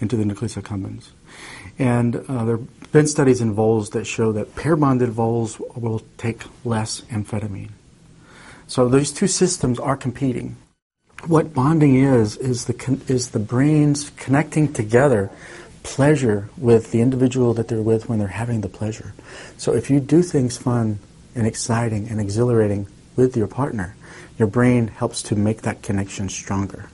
into 0.00 0.16
the 0.16 0.24
nucleus 0.24 0.56
accumbens. 0.56 1.10
And 1.78 2.16
uh, 2.16 2.44
there 2.44 2.56
have 2.56 2.92
been 2.92 3.06
studies 3.06 3.40
in 3.40 3.52
voles 3.52 3.90
that 3.90 4.06
show 4.06 4.32
that 4.32 4.56
pair 4.56 4.76
bonded 4.76 5.10
voles 5.10 5.60
will 5.74 6.02
take 6.16 6.44
less 6.64 7.02
amphetamine. 7.02 7.70
So 8.66 8.88
these 8.88 9.12
two 9.12 9.28
systems 9.28 9.78
are 9.78 9.96
competing. 9.96 10.56
What 11.26 11.54
bonding 11.54 11.96
is 11.96 12.36
is 12.36 12.66
the 12.66 13.00
is 13.08 13.30
the 13.30 13.38
brains 13.38 14.10
connecting 14.16 14.72
together 14.72 15.30
pleasure 15.86 16.50
with 16.58 16.90
the 16.90 17.00
individual 17.00 17.54
that 17.54 17.68
they're 17.68 17.80
with 17.80 18.08
when 18.08 18.18
they're 18.18 18.26
having 18.26 18.60
the 18.60 18.68
pleasure. 18.68 19.14
So 19.56 19.72
if 19.72 19.88
you 19.88 20.00
do 20.00 20.20
things 20.20 20.58
fun 20.58 20.98
and 21.34 21.46
exciting 21.46 22.08
and 22.08 22.20
exhilarating 22.20 22.88
with 23.14 23.36
your 23.36 23.46
partner, 23.46 23.94
your 24.36 24.48
brain 24.48 24.88
helps 24.88 25.22
to 25.22 25.36
make 25.36 25.62
that 25.62 25.82
connection 25.82 26.28
stronger. 26.28 26.90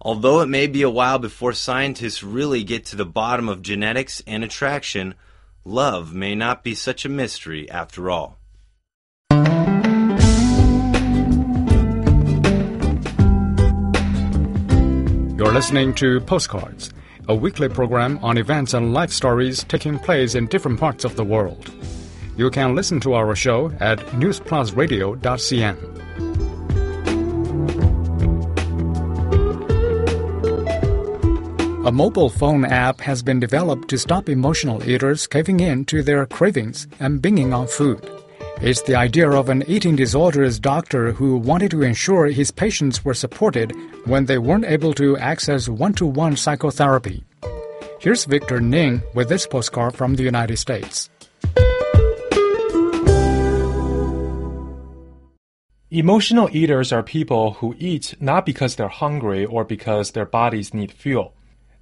Although 0.00 0.40
it 0.40 0.46
may 0.46 0.68
be 0.68 0.82
a 0.82 0.88
while 0.88 1.18
before 1.18 1.52
scientists 1.52 2.22
really 2.22 2.62
get 2.62 2.86
to 2.86 2.96
the 2.96 3.04
bottom 3.04 3.48
of 3.48 3.62
genetics 3.62 4.22
and 4.28 4.44
attraction, 4.44 5.14
love 5.64 6.14
may 6.14 6.36
not 6.36 6.62
be 6.62 6.76
such 6.76 7.04
a 7.04 7.08
mystery 7.08 7.68
after 7.68 8.10
all. 8.10 8.38
You're 15.36 15.52
listening 15.52 15.94
to 15.96 16.20
Postcards 16.20 16.92
a 17.28 17.34
weekly 17.34 17.68
program 17.68 18.18
on 18.22 18.38
events 18.38 18.74
and 18.74 18.94
life 18.94 19.12
stories 19.12 19.64
taking 19.64 19.98
place 19.98 20.34
in 20.34 20.46
different 20.46 20.80
parts 20.80 21.04
of 21.04 21.14
the 21.14 21.24
world. 21.24 21.70
You 22.36 22.50
can 22.50 22.74
listen 22.74 23.00
to 23.00 23.12
our 23.14 23.36
show 23.36 23.70
at 23.80 23.98
newsplusradio.cn. 24.16 25.98
A 31.86 31.92
mobile 31.92 32.28
phone 32.28 32.64
app 32.64 33.00
has 33.00 33.22
been 33.22 33.40
developed 33.40 33.88
to 33.88 33.98
stop 33.98 34.28
emotional 34.28 34.86
eaters 34.88 35.26
caving 35.26 35.60
in 35.60 35.84
to 35.86 36.02
their 36.02 36.26
cravings 36.26 36.86
and 37.00 37.22
binging 37.22 37.54
on 37.54 37.66
food. 37.66 38.17
It's 38.60 38.82
the 38.82 38.96
idea 38.96 39.30
of 39.30 39.50
an 39.50 39.62
eating 39.68 39.94
disorders 39.94 40.58
doctor 40.58 41.12
who 41.12 41.36
wanted 41.36 41.70
to 41.70 41.82
ensure 41.82 42.26
his 42.26 42.50
patients 42.50 43.04
were 43.04 43.14
supported 43.14 43.72
when 44.04 44.26
they 44.26 44.38
weren't 44.38 44.64
able 44.64 44.92
to 44.94 45.16
access 45.16 45.68
one 45.68 45.92
to 45.94 46.04
one 46.04 46.34
psychotherapy. 46.34 47.22
Here's 48.00 48.24
Victor 48.24 48.60
Ning 48.60 49.00
with 49.14 49.28
this 49.28 49.46
postcard 49.46 49.94
from 49.94 50.16
the 50.16 50.24
United 50.24 50.56
States. 50.56 51.08
Emotional 55.92 56.48
eaters 56.50 56.92
are 56.92 57.04
people 57.04 57.52
who 57.54 57.76
eat 57.78 58.16
not 58.18 58.44
because 58.44 58.74
they're 58.74 58.88
hungry 58.88 59.46
or 59.46 59.64
because 59.64 60.10
their 60.10 60.26
bodies 60.26 60.74
need 60.74 60.90
fuel. 60.90 61.32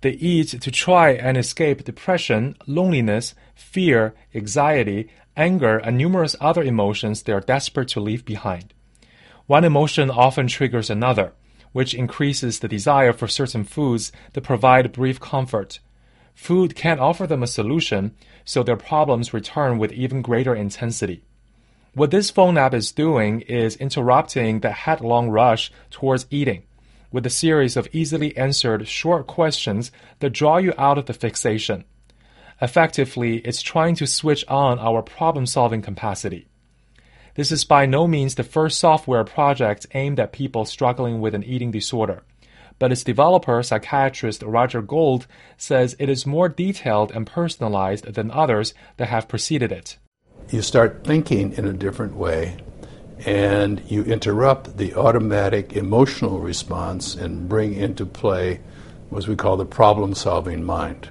They 0.02 0.10
eat 0.10 0.60
to 0.60 0.70
try 0.70 1.12
and 1.12 1.38
escape 1.38 1.84
depression, 1.84 2.54
loneliness, 2.66 3.34
fear, 3.54 4.14
anxiety, 4.34 5.08
anger, 5.36 5.78
and 5.78 5.96
numerous 5.96 6.36
other 6.40 6.62
emotions 6.62 7.22
they 7.22 7.32
are 7.32 7.40
desperate 7.40 7.88
to 7.88 8.00
leave 8.00 8.24
behind. 8.24 8.72
One 9.46 9.64
emotion 9.64 10.10
often 10.10 10.46
triggers 10.46 10.90
another, 10.90 11.32
which 11.72 11.94
increases 11.94 12.58
the 12.58 12.68
desire 12.68 13.12
for 13.12 13.28
certain 13.28 13.64
foods 13.64 14.12
that 14.32 14.40
provide 14.42 14.92
brief 14.92 15.20
comfort. 15.20 15.78
Food 16.34 16.74
can't 16.74 17.00
offer 17.00 17.26
them 17.26 17.42
a 17.42 17.46
solution, 17.46 18.14
so 18.44 18.62
their 18.62 18.76
problems 18.76 19.34
return 19.34 19.78
with 19.78 19.92
even 19.92 20.22
greater 20.22 20.54
intensity. 20.54 21.22
What 21.94 22.10
this 22.10 22.30
phone 22.30 22.58
app 22.58 22.74
is 22.74 22.92
doing 22.92 23.40
is 23.42 23.76
interrupting 23.76 24.60
the 24.60 24.72
headlong 24.72 25.30
rush 25.30 25.72
towards 25.90 26.26
eating 26.30 26.64
with 27.16 27.24
a 27.24 27.30
series 27.30 27.76
of 27.76 27.88
easily 27.92 28.36
answered 28.36 28.86
short 28.86 29.26
questions 29.26 29.90
that 30.18 30.34
draw 30.34 30.58
you 30.58 30.74
out 30.76 30.98
of 30.98 31.06
the 31.06 31.14
fixation. 31.14 31.84
Effectively, 32.60 33.38
it's 33.38 33.60
trying 33.60 33.94
to 33.96 34.06
switch 34.06 34.44
on 34.48 34.78
our 34.78 35.02
problem 35.02 35.46
solving 35.46 35.82
capacity. 35.82 36.48
This 37.34 37.52
is 37.52 37.64
by 37.64 37.84
no 37.84 38.06
means 38.08 38.34
the 38.34 38.42
first 38.42 38.78
software 38.80 39.24
project 39.24 39.86
aimed 39.92 40.18
at 40.18 40.32
people 40.32 40.64
struggling 40.64 41.20
with 41.20 41.34
an 41.34 41.44
eating 41.44 41.70
disorder, 41.70 42.22
but 42.78 42.92
its 42.92 43.04
developer, 43.04 43.62
psychiatrist 43.62 44.42
Roger 44.42 44.80
Gold, 44.80 45.26
says 45.58 45.96
it 45.98 46.08
is 46.08 46.24
more 46.24 46.48
detailed 46.48 47.12
and 47.12 47.26
personalized 47.26 48.14
than 48.14 48.30
others 48.30 48.72
that 48.96 49.08
have 49.08 49.28
preceded 49.28 49.70
it. 49.70 49.98
You 50.50 50.62
start 50.62 51.04
thinking 51.04 51.52
in 51.52 51.66
a 51.66 51.74
different 51.74 52.14
way, 52.14 52.56
and 53.26 53.82
you 53.86 54.02
interrupt 54.04 54.78
the 54.78 54.94
automatic 54.94 55.74
emotional 55.74 56.40
response 56.40 57.14
and 57.14 57.48
bring 57.48 57.74
into 57.74 58.06
play 58.06 58.60
what 59.10 59.28
we 59.28 59.36
call 59.36 59.58
the 59.58 59.66
problem 59.66 60.14
solving 60.14 60.64
mind. 60.64 61.10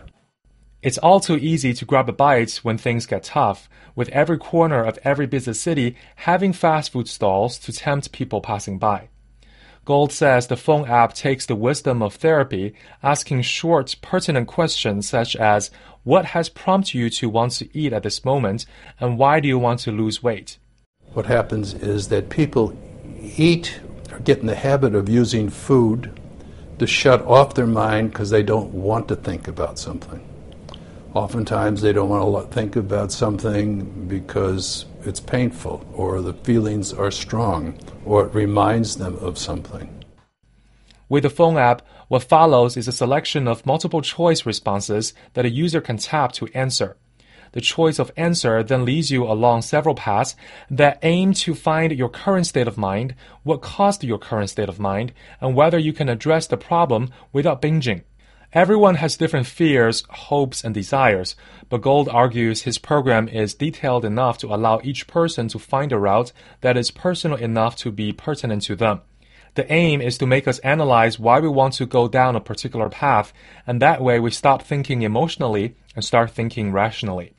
It's 0.86 1.00
all 1.00 1.20
too 1.20 1.38
easy 1.38 1.74
to 1.74 1.84
grab 1.84 2.10
a 2.10 2.12
bite 2.12 2.58
when 2.58 2.77
things 2.77 3.08
get 3.08 3.24
tough, 3.24 3.68
with 3.96 4.08
every 4.10 4.38
corner 4.38 4.84
of 4.84 5.00
every 5.04 5.25
busy 5.25 5.54
city 5.54 5.96
having 6.18 6.54
fast 6.54 6.92
food 6.92 7.08
stalls 7.08 7.58
to 7.58 7.74
tempt 7.74 8.12
people 8.12 8.39
passing 8.39 8.77
by. 8.77 9.10
Gold 9.84 10.12
says 10.12 10.46
the 10.46 10.56
phone 10.56 10.88
app 10.88 11.15
takes 11.15 11.48
the 11.48 11.56
wisdom 11.56 12.04
of 12.04 12.13
therapy, 12.13 12.75
asking 13.01 13.42
short, 13.42 13.96
pertinent 14.04 14.48
questions 14.48 15.10
such 15.10 15.36
as 15.36 15.72
What 16.04 16.25
has 16.25 16.50
prompted 16.50 16.94
you 16.94 17.10
to 17.10 17.30
want 17.30 17.54
to 17.54 17.75
eat 17.75 17.92
at 17.92 18.04
this 18.04 18.24
moment, 18.24 18.68
and 19.00 19.18
why 19.18 19.39
do 19.39 19.48
you 19.48 19.58
want 19.58 19.80
to 19.82 19.92
lose 19.92 20.22
weight? 20.22 20.60
What 21.13 21.25
happens 21.25 21.74
is 21.74 22.10
that 22.10 22.30
people 22.30 22.77
eat 23.20 23.80
or 24.12 24.20
get 24.20 24.38
in 24.38 24.46
the 24.46 24.54
habit 24.54 24.94
of 24.94 25.10
using 25.10 25.50
food 25.50 26.12
to 26.77 26.86
shut 26.86 27.24
off 27.24 27.56
their 27.56 27.65
mind 27.65 28.12
because 28.12 28.30
they 28.30 28.44
don't 28.44 28.72
want 28.72 29.08
to 29.08 29.15
think 29.15 29.48
about 29.48 29.80
something. 29.80 30.22
Oftentimes, 31.16 31.82
they 31.82 31.94
don't 31.94 32.10
want 32.10 32.52
to 32.52 32.54
think 32.54 32.76
about 32.76 33.10
something 33.10 34.06
because 34.10 34.86
it's 35.06 35.22
painful, 35.22 35.86
or 35.94 36.22
the 36.22 36.34
feelings 36.34 36.92
are 36.92 37.10
strong, 37.10 37.80
or 38.04 38.26
it 38.26 38.34
reminds 38.36 38.98
them 38.98 39.16
of 39.20 39.38
something. 39.38 40.04
With 41.08 41.24
the 41.24 41.30
phone 41.30 41.58
app, 41.58 41.84
what 42.10 42.24
follows 42.24 42.76
is 42.76 42.90
a 42.90 42.92
selection 42.92 43.48
of 43.48 43.66
multiple 43.66 44.02
choice 44.02 44.46
responses 44.46 45.14
that 45.36 45.46
a 45.46 45.50
user 45.50 45.80
can 45.80 45.96
tap 45.96 46.34
to 46.34 46.50
answer. 46.54 46.98
The 47.54 47.62
choice 47.62 47.98
of 47.98 48.12
answer 48.18 48.62
then 48.62 48.84
leads 48.84 49.10
you 49.10 49.24
along 49.24 49.62
several 49.62 49.96
paths 49.96 50.36
that 50.70 51.00
aim 51.02 51.32
to 51.36 51.56
find 51.56 51.94
your 51.94 52.10
current 52.10 52.48
state 52.48 52.68
of 52.68 52.78
mind, 52.78 53.16
what 53.44 53.62
caused 53.62 54.04
your 54.04 54.18
current 54.18 54.50
state 54.50 54.68
of 54.68 54.82
mind, 54.82 55.14
and 55.40 55.56
whether 55.56 55.80
you 55.80 55.94
can 55.94 56.10
address 56.10 56.48
the 56.48 56.58
problem 56.58 57.10
without 57.32 57.62
binging. 57.62 58.04
Everyone 58.56 58.96
has 58.96 59.18
different 59.18 59.48
fears, 59.48 60.06
hopes, 60.10 60.64
and 60.64 60.74
desires, 60.74 61.36
but 61.68 61.82
Gold 61.82 62.08
argues 62.08 62.62
his 62.62 62.78
program 62.78 63.28
is 63.28 63.54
detailed 63.54 64.06
enough 64.06 64.38
to 64.38 64.48
allow 64.48 64.80
each 64.82 65.08
person 65.08 65.50
to 65.50 65.60
find 65.60 65.92
a 65.92 66.00
route 66.00 66.32
that 66.62 66.78
is 66.78 66.90
personal 66.90 67.38
enough 67.38 67.76
to 67.76 67.92
be 67.92 68.14
pertinent 68.14 68.62
to 68.62 68.78
them. 68.78 69.02
The 69.56 69.70
aim 69.70 70.00
is 70.00 70.18
to 70.20 70.26
make 70.26 70.48
us 70.48 70.60
analyze 70.60 71.20
why 71.20 71.42
we 71.42 71.50
want 71.50 71.74
to 71.74 71.86
go 71.86 72.08
down 72.08 72.38
a 72.38 72.40
particular 72.40 72.88
path, 72.88 73.34
and 73.68 73.82
that 73.82 74.02
way 74.02 74.22
we 74.22 74.32
stop 74.32 74.62
thinking 74.62 75.02
emotionally 75.02 75.76
and 75.94 76.06
start 76.06 76.32
thinking 76.32 76.72
rationally. 76.72 77.34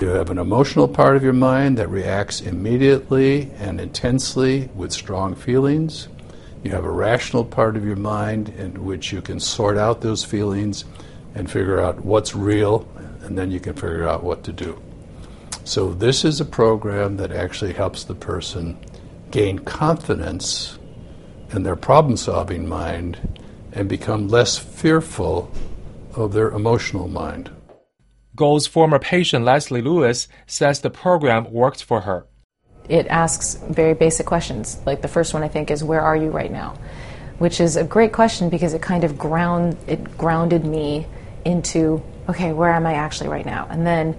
You 0.00 0.08
have 0.08 0.30
an 0.30 0.38
emotional 0.38 0.88
part 0.88 1.14
of 1.14 1.22
your 1.22 1.34
mind 1.34 1.76
that 1.76 1.90
reacts 1.90 2.40
immediately 2.40 3.50
and 3.58 3.78
intensely 3.78 4.70
with 4.74 4.92
strong 4.92 5.34
feelings. 5.34 6.08
You 6.64 6.70
have 6.70 6.84
a 6.84 6.90
rational 6.90 7.44
part 7.44 7.76
of 7.76 7.84
your 7.84 7.96
mind 7.96 8.48
in 8.48 8.86
which 8.86 9.12
you 9.12 9.20
can 9.20 9.38
sort 9.38 9.76
out 9.76 10.00
those 10.00 10.24
feelings 10.24 10.86
and 11.34 11.50
figure 11.50 11.78
out 11.78 12.02
what's 12.02 12.34
real, 12.34 12.88
and 13.20 13.36
then 13.36 13.50
you 13.50 13.60
can 13.60 13.74
figure 13.74 14.08
out 14.08 14.24
what 14.24 14.44
to 14.44 14.52
do. 14.52 14.80
So, 15.64 15.92
this 15.92 16.24
is 16.24 16.40
a 16.40 16.44
program 16.46 17.18
that 17.18 17.32
actually 17.32 17.74
helps 17.74 18.04
the 18.04 18.14
person 18.14 18.78
gain 19.30 19.58
confidence 19.58 20.78
in 21.50 21.64
their 21.64 21.76
problem 21.76 22.16
solving 22.16 22.66
mind 22.66 23.42
and 23.72 23.86
become 23.86 24.28
less 24.28 24.56
fearful 24.56 25.50
of 26.14 26.32
their 26.32 26.50
emotional 26.50 27.08
mind. 27.08 27.50
Gold's 28.34 28.66
former 28.66 28.98
patient 28.98 29.44
Leslie 29.44 29.82
Lewis 29.82 30.28
says 30.46 30.80
the 30.80 30.90
program 30.90 31.52
worked 31.52 31.82
for 31.82 32.02
her. 32.02 32.26
It 32.88 33.06
asks 33.06 33.54
very 33.54 33.94
basic 33.94 34.26
questions. 34.26 34.78
Like 34.84 35.02
the 35.02 35.08
first 35.08 35.34
one 35.34 35.42
I 35.42 35.48
think 35.48 35.70
is 35.70 35.82
where 35.82 36.00
are 36.00 36.16
you 36.16 36.30
right 36.30 36.50
now? 36.50 36.76
Which 37.38 37.60
is 37.60 37.76
a 37.76 37.84
great 37.84 38.12
question 38.12 38.50
because 38.50 38.74
it 38.74 38.82
kind 38.82 39.04
of 39.04 39.18
ground 39.18 39.76
it 39.86 40.16
grounded 40.16 40.64
me 40.64 41.06
into 41.44 42.02
okay, 42.28 42.52
where 42.52 42.72
am 42.72 42.86
I 42.86 42.94
actually 42.94 43.28
right 43.28 43.44
now? 43.46 43.66
And 43.70 43.86
then 43.86 44.16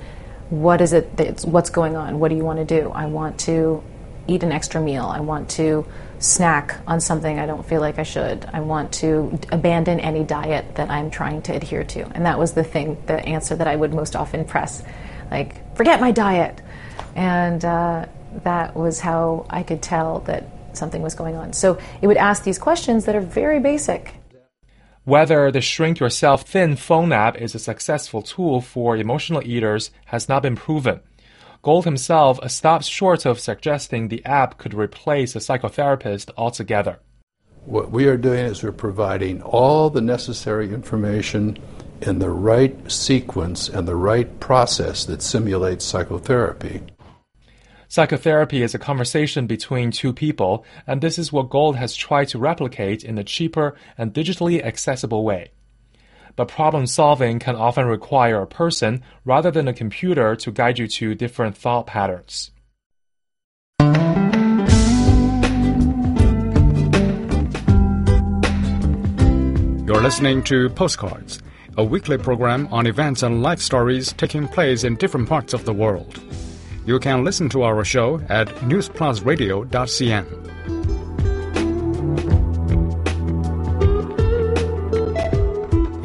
what 0.49 0.81
is 0.81 0.93
it 0.93 1.15
that's 1.17 1.45
what's 1.45 1.69
going 1.69 1.95
on? 1.95 2.19
What 2.19 2.29
do 2.29 2.35
you 2.35 2.43
want 2.43 2.59
to 2.59 2.65
do? 2.65 2.89
I 2.89 3.05
want 3.05 3.39
to 3.41 3.83
eat 4.27 4.43
an 4.43 4.51
extra 4.51 4.81
meal. 4.81 5.05
I 5.05 5.19
want 5.19 5.49
to 5.51 5.85
snack 6.19 6.77
on 6.87 6.99
something 6.99 7.39
I 7.39 7.45
don't 7.45 7.65
feel 7.65 7.81
like 7.81 7.99
I 7.99 8.03
should. 8.03 8.45
I 8.51 8.61
want 8.61 8.93
to 8.93 9.39
abandon 9.51 9.99
any 9.99 10.23
diet 10.23 10.75
that 10.75 10.89
I'm 10.89 11.11
trying 11.11 11.41
to 11.43 11.53
adhere 11.53 11.83
to. 11.83 12.01
And 12.15 12.25
that 12.25 12.39
was 12.39 12.53
the 12.53 12.63
thing, 12.63 12.97
the 13.05 13.19
answer 13.25 13.55
that 13.55 13.67
I 13.67 13.75
would 13.75 13.93
most 13.93 14.15
often 14.15 14.45
press. 14.45 14.83
Like, 15.29 15.75
forget 15.75 16.01
my 16.01 16.11
diet. 16.11 16.61
And 17.15 17.63
uh, 17.63 18.05
that 18.43 18.75
was 18.75 18.99
how 18.99 19.45
I 19.49 19.63
could 19.63 19.81
tell 19.81 20.19
that 20.21 20.45
something 20.73 21.01
was 21.01 21.15
going 21.15 21.35
on. 21.35 21.53
So 21.53 21.77
it 22.01 22.07
would 22.07 22.17
ask 22.17 22.43
these 22.43 22.59
questions 22.59 23.05
that 23.05 23.15
are 23.15 23.21
very 23.21 23.59
basic. 23.59 24.15
Whether 25.05 25.51
the 25.51 25.61
Shrink 25.61 25.99
Yourself 25.99 26.41
Thin 26.43 26.75
phone 26.75 27.13
app 27.13 27.37
is 27.37 27.53
a 27.53 27.59
successful 27.59 28.21
tool 28.21 28.59
for 28.59 28.97
emotional 28.97 29.45
eaters 29.45 29.91
has 30.05 30.27
not 30.27 30.41
been 30.41 30.55
proven. 30.55 30.99
Gold 31.61 31.85
himself 31.85 32.39
stops 32.51 32.87
short 32.87 33.25
of 33.25 33.39
suggesting 33.39 34.07
the 34.07 34.25
app 34.25 34.57
could 34.57 34.73
replace 34.73 35.35
a 35.35 35.39
psychotherapist 35.39 36.31
altogether. 36.37 36.99
What 37.65 37.89
we 37.89 38.05
are 38.07 38.17
doing 38.17 38.45
is 38.45 38.61
we're 38.61 38.71
providing 38.71 39.41
all 39.41 39.89
the 39.89 40.01
necessary 40.01 40.71
information 40.71 41.57
in 42.01 42.19
the 42.19 42.29
right 42.29 42.91
sequence 42.91 43.69
and 43.69 43.87
the 43.87 43.95
right 43.95 44.39
process 44.39 45.05
that 45.05 45.21
simulates 45.23 45.85
psychotherapy. 45.85 46.81
Psychotherapy 47.87 48.61
is 48.61 48.75
a 48.75 48.79
conversation 48.79 49.47
between 49.47 49.91
two 49.91 50.13
people, 50.13 50.65
and 50.87 51.01
this 51.01 51.17
is 51.17 51.31
what 51.31 51.49
Gold 51.49 51.75
has 51.75 51.95
tried 51.95 52.29
to 52.29 52.39
replicate 52.39 53.03
in 53.03 53.17
a 53.17 53.23
cheaper 53.23 53.75
and 53.97 54.13
digitally 54.13 54.63
accessible 54.63 55.23
way 55.23 55.51
but 56.35 56.47
problem 56.47 56.85
solving 56.85 57.39
can 57.39 57.55
often 57.55 57.85
require 57.85 58.41
a 58.41 58.47
person 58.47 59.01
rather 59.23 59.51
than 59.51 59.67
a 59.67 59.73
computer 59.73 60.35
to 60.35 60.51
guide 60.51 60.77
you 60.77 60.87
to 60.87 61.15
different 61.15 61.57
thought 61.57 61.87
patterns. 61.87 62.51
You're 69.87 70.01
listening 70.01 70.43
to 70.45 70.69
Postcards, 70.69 71.41
a 71.77 71.83
weekly 71.83 72.17
program 72.17 72.67
on 72.71 72.87
events 72.87 73.21
and 73.21 73.43
life 73.43 73.61
stories 73.61 74.13
taking 74.13 74.47
place 74.47 74.83
in 74.83 74.95
different 74.95 75.29
parts 75.29 75.53
of 75.53 75.63
the 75.65 75.73
world. 75.73 76.19
You 76.85 76.99
can 76.99 77.23
listen 77.23 77.49
to 77.49 77.63
our 77.63 77.83
show 77.83 78.21
at 78.29 78.47
newsplusradio.cn. 78.69 80.25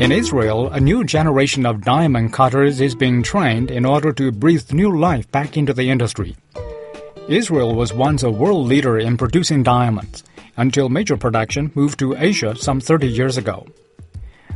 In 0.01 0.13
Israel, 0.13 0.69
a 0.69 0.81
new 0.81 1.05
generation 1.05 1.67
of 1.67 1.85
diamond 1.85 2.33
cutters 2.33 2.81
is 2.81 2.95
being 2.95 3.23
trained 3.23 3.71
in 3.71 3.85
order 3.85 4.11
to 4.15 4.33
breathe 4.33 4.73
new 4.73 4.99
life 4.99 5.31
back 5.31 5.59
into 5.59 5.75
the 5.75 5.91
industry. 5.91 6.35
Israel 7.29 7.75
was 7.75 7.93
once 7.93 8.23
a 8.23 8.31
world 8.31 8.67
leader 8.67 8.99
in 8.99 9.19
producing 9.19 9.63
diamonds 9.63 10.25
until 10.57 10.89
major 10.89 11.19
production 11.19 11.71
moved 11.75 11.99
to 11.99 12.17
Asia 12.17 12.57
some 12.57 12.81
30 12.81 13.07
years 13.07 13.37
ago. 13.37 13.67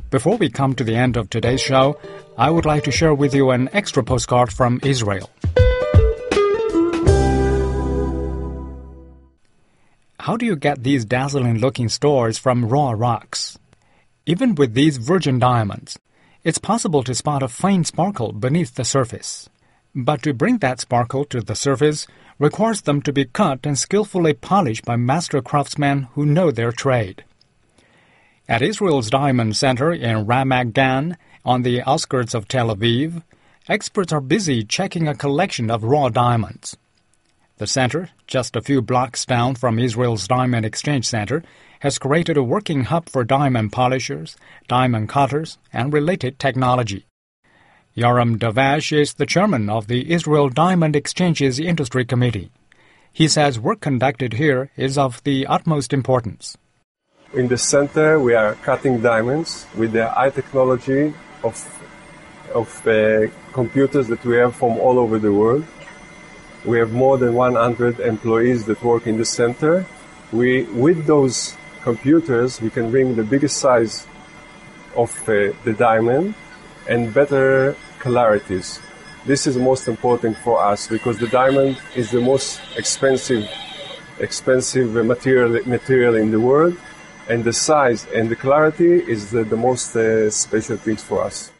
Before 0.09 0.39
we 0.39 0.49
come 0.49 0.75
to 0.77 0.85
the 0.85 0.97
end 0.97 1.19
of 1.19 1.29
today's 1.29 1.61
show, 1.61 1.99
I 2.39 2.49
would 2.49 2.65
like 2.65 2.85
to 2.85 2.91
share 2.91 3.15
with 3.15 3.35
you 3.35 3.51
an 3.51 3.69
extra 3.75 4.03
postcard 4.03 4.51
from 4.51 4.81
Israel. 4.83 5.29
How 10.25 10.39
do 10.39 10.47
you 10.47 10.57
get 10.57 10.83
these 10.83 11.05
dazzling 11.05 11.59
looking 11.59 11.91
stores 11.91 12.39
from 12.39 12.65
raw 12.65 12.93
rocks? 12.93 13.59
Even 14.25 14.55
with 14.55 14.73
these 14.73 14.97
virgin 14.97 15.39
diamonds, 15.39 15.99
it's 16.43 16.57
possible 16.57 17.03
to 17.03 17.15
spot 17.15 17.43
a 17.43 17.49
faint 17.49 17.89
sparkle 17.89 18.33
beneath 18.33 18.75
the 18.75 18.87
surface. 18.87 19.51
But 19.95 20.23
to 20.23 20.33
bring 20.33 20.57
that 20.61 20.81
sparkle 20.81 21.27
to 21.27 21.43
the 21.43 21.55
surface 21.55 22.07
requires 22.39 22.81
them 22.81 23.03
to 23.03 23.13
be 23.13 23.27
cut 23.27 23.67
and 23.67 23.79
skillfully 23.79 24.33
polished 24.33 24.87
by 24.87 24.97
master 24.97 25.43
craftsmen 25.43 26.05
who 26.15 26.25
know 26.25 26.51
their 26.51 26.73
trade. 26.73 27.23
At 28.49 28.63
Israel's 28.63 29.11
Diamond 29.11 29.59
Center 29.59 29.93
in 29.93 30.25
Ramat 30.25 30.73
Gan, 30.73 31.19
on 31.45 31.65
the 31.65 31.83
outskirts 31.83 32.33
of 32.33 32.49
Tel 32.49 32.75
Aviv, 32.75 33.23
experts 33.69 34.11
are 34.11 34.23
busy 34.23 34.65
checking 34.65 35.07
a 35.07 35.15
collection 35.15 35.71
of 35.71 35.85
raw 35.85 36.09
diamonds. 36.09 36.79
The 37.59 37.69
center, 37.69 38.11
just 38.27 38.57
a 38.57 38.61
few 38.61 38.83
blocks 38.83 39.25
down 39.25 39.55
from 39.55 39.79
Israel's 39.79 40.27
Diamond 40.27 40.67
Exchange 40.67 41.07
Center, 41.07 41.45
has 41.81 42.01
created 42.01 42.37
a 42.37 42.43
working 42.43 42.83
hub 42.83 43.09
for 43.09 43.23
diamond 43.23 43.71
polishers, 43.71 44.37
diamond 44.67 45.09
cutters, 45.09 45.59
and 45.73 45.93
related 45.93 46.41
technology. 46.41 47.07
Yoram 47.97 48.39
Dvash 48.39 48.91
is 48.91 49.15
the 49.15 49.27
chairman 49.27 49.71
of 49.71 49.87
the 49.87 50.11
Israel 50.11 50.49
Diamond 50.49 50.97
Exchanges 50.97 51.61
Industry 51.61 52.05
Committee. 52.05 52.51
He 53.13 53.29
says 53.29 53.61
work 53.61 53.81
conducted 53.81 54.33
here 54.33 54.73
is 54.77 54.99
of 54.99 55.23
the 55.23 55.47
utmost 55.47 55.93
importance. 55.93 56.59
In 57.35 57.47
the 57.47 57.59
center, 57.59 58.19
we 58.19 58.35
are 58.35 58.57
cutting 58.57 59.01
diamonds 59.01 59.69
with 59.77 59.93
the 59.93 60.09
high 60.09 60.31
technology 60.31 61.15
of, 61.45 61.55
of 62.53 62.85
uh, 62.89 63.29
computers 63.53 64.09
that 64.09 64.25
we 64.25 64.39
have 64.39 64.57
from 64.57 64.77
all 64.79 64.99
over 64.99 65.21
the 65.21 65.33
world. 65.33 65.65
We 66.65 66.79
have 66.79 66.93
more 66.93 67.19
than 67.19 67.35
100 67.35 68.01
employees 68.01 68.65
that 68.67 68.83
work 68.83 69.07
in 69.07 69.19
the 69.19 69.25
center. 69.25 69.85
We, 70.33 70.65
with 70.65 71.07
those 71.07 71.57
computers, 71.83 72.61
we 72.61 72.71
can 72.71 72.91
bring 72.91 73.17
the 73.17 73.23
biggest 73.23 73.59
size 73.59 74.07
of 74.97 75.11
uh, 75.29 75.53
the 75.65 75.75
diamond 75.77 76.35
and 76.89 77.13
better 77.13 77.77
clarities. 77.99 78.81
This 79.27 79.47
is 79.47 79.57
most 79.57 79.89
important 79.89 80.37
for 80.39 80.63
us 80.63 80.87
because 80.87 81.19
the 81.19 81.29
diamond 81.29 81.81
is 81.95 82.11
the 82.11 82.21
most 82.21 82.61
expensive, 82.77 83.49
expensive 84.19 84.93
material 85.05 85.61
material 85.67 86.15
in 86.15 86.31
the 86.31 86.41
world, 86.41 86.77
and 87.29 87.43
the 87.43 87.53
size 87.53 88.07
and 88.15 88.29
the 88.29 88.37
clarity 88.37 88.95
is 89.15 89.31
the, 89.31 89.45
the 89.45 89.57
most 89.57 89.97
uh, 89.97 90.31
special 90.31 90.77
things 90.77 91.03
for 91.03 91.23
us. 91.23 91.54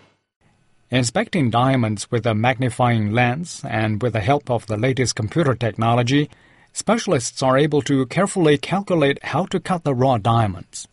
Inspecting 0.95 1.51
diamonds 1.51 2.09
with 2.13 2.25
a 2.25 2.37
magnifying 2.37 3.11
lens 3.11 3.65
and 3.69 4.01
with 4.01 4.13
the 4.13 4.21
help 4.21 4.49
of 4.49 4.69
the 4.69 4.77
latest 4.77 5.17
computer 5.17 5.57
technology 5.57 6.31
specialists 6.73 7.43
are 7.43 7.59
able 7.59 7.83
to 7.83 8.07
carefully 8.07 8.57
calculate 8.59 9.19
how 9.25 9.45
to 9.47 9.59
cut 9.59 9.83
the 9.83 9.93
raw 9.93 10.19
diamonds. 10.19 10.87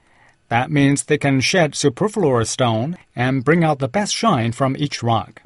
That 0.49 0.71
means 0.71 1.03
they 1.03 1.19
can 1.19 1.39
shed 1.39 1.75
superfluous 1.75 2.49
stone 2.49 2.97
and 3.15 3.43
bring 3.43 3.63
out 3.63 3.77
the 3.77 3.87
best 3.87 4.15
shine 4.15 4.53
from 4.53 4.75
each 4.75 5.03
rock. 5.03 5.43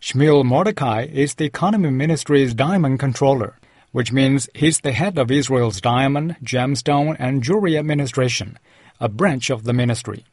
Shmuel 0.00 0.42
Mordecai 0.42 1.02
is 1.12 1.34
the 1.34 1.44
Economy 1.44 1.90
Ministry's 1.90 2.54
diamond 2.54 2.98
controller, 2.98 3.58
which 3.92 4.10
means 4.10 4.48
he's 4.54 4.80
the 4.80 4.92
head 4.92 5.18
of 5.18 5.30
Israel's 5.30 5.82
diamond, 5.82 6.36
gemstone, 6.42 7.14
and 7.18 7.42
jewelry 7.42 7.76
administration, 7.76 8.58
a 9.00 9.10
branch 9.10 9.50
of 9.50 9.64
the 9.64 9.74
ministry. 9.74 10.24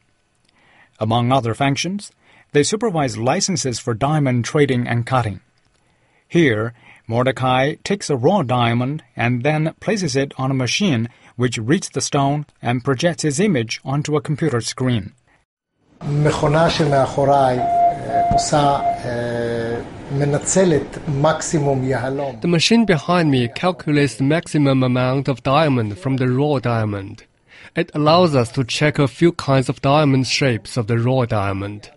Among 0.98 1.30
other 1.30 1.52
functions, 1.52 2.10
they 2.53 2.63
supervise 2.63 3.17
licenses 3.17 3.79
for 3.79 3.93
diamond 3.93 4.45
trading 4.45 4.87
and 4.87 5.05
cutting 5.05 5.39
Here, 6.27 6.73
Mordecai 7.07 7.75
takes 7.83 8.11
a 8.11 8.15
raw 8.15 8.43
diamond 8.43 9.01
and 9.15 9.41
then 9.41 9.73
places 9.79 10.15
it 10.15 10.31
on 10.37 10.51
a 10.51 10.53
machine 10.53 11.09
which 11.37 11.57
reads 11.57 11.89
the 11.89 12.01
stone 12.01 12.45
and 12.61 12.83
projects 12.83 13.23
its 13.23 13.39
image 13.39 13.81
onto 13.83 14.15
a 14.15 14.21
computer 14.21 14.61
screen. 14.61 15.13
מכונה 16.03 16.69
שמאחוריי 16.69 17.59
עושה, 18.31 18.79
מנצלת 20.11 20.97
מקסימום 21.07 21.83
יהלום. 21.83 22.39
The 22.41 22.47
machine 22.47 22.85
behind 22.85 23.31
me 23.31 23.47
calculates 23.47 24.15
the 24.15 24.23
maximum 24.23 24.83
amount 24.83 25.27
of 25.27 25.41
diamond 25.43 25.97
from 25.97 26.17
the 26.17 26.27
raw 26.27 26.59
diamond. 26.59 27.23
It 27.75 27.89
allows 27.95 28.35
us 28.35 28.51
to 28.51 28.63
check 28.63 28.99
a 28.99 29.07
few 29.07 29.31
kinds 29.31 29.67
of 29.67 29.81
diamond 29.81 30.27
shapes 30.27 30.77
of 30.77 30.85
the 30.87 30.97
raw 30.97 31.25
diamond. 31.25 31.89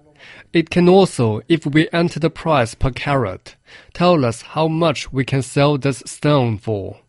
It 0.54 0.70
can 0.70 0.88
also, 0.88 1.42
if 1.50 1.66
we 1.66 1.90
enter 1.92 2.20
the 2.20 2.30
price 2.30 2.74
per 2.74 2.92
carat, 2.92 3.56
tell 3.94 4.24
us 4.24 4.42
how 4.42 4.68
much 4.68 5.12
we 5.12 5.26
can 5.26 5.42
sell 5.42 5.78
this 5.78 6.02
stone 6.06 6.58
for. 6.58 7.02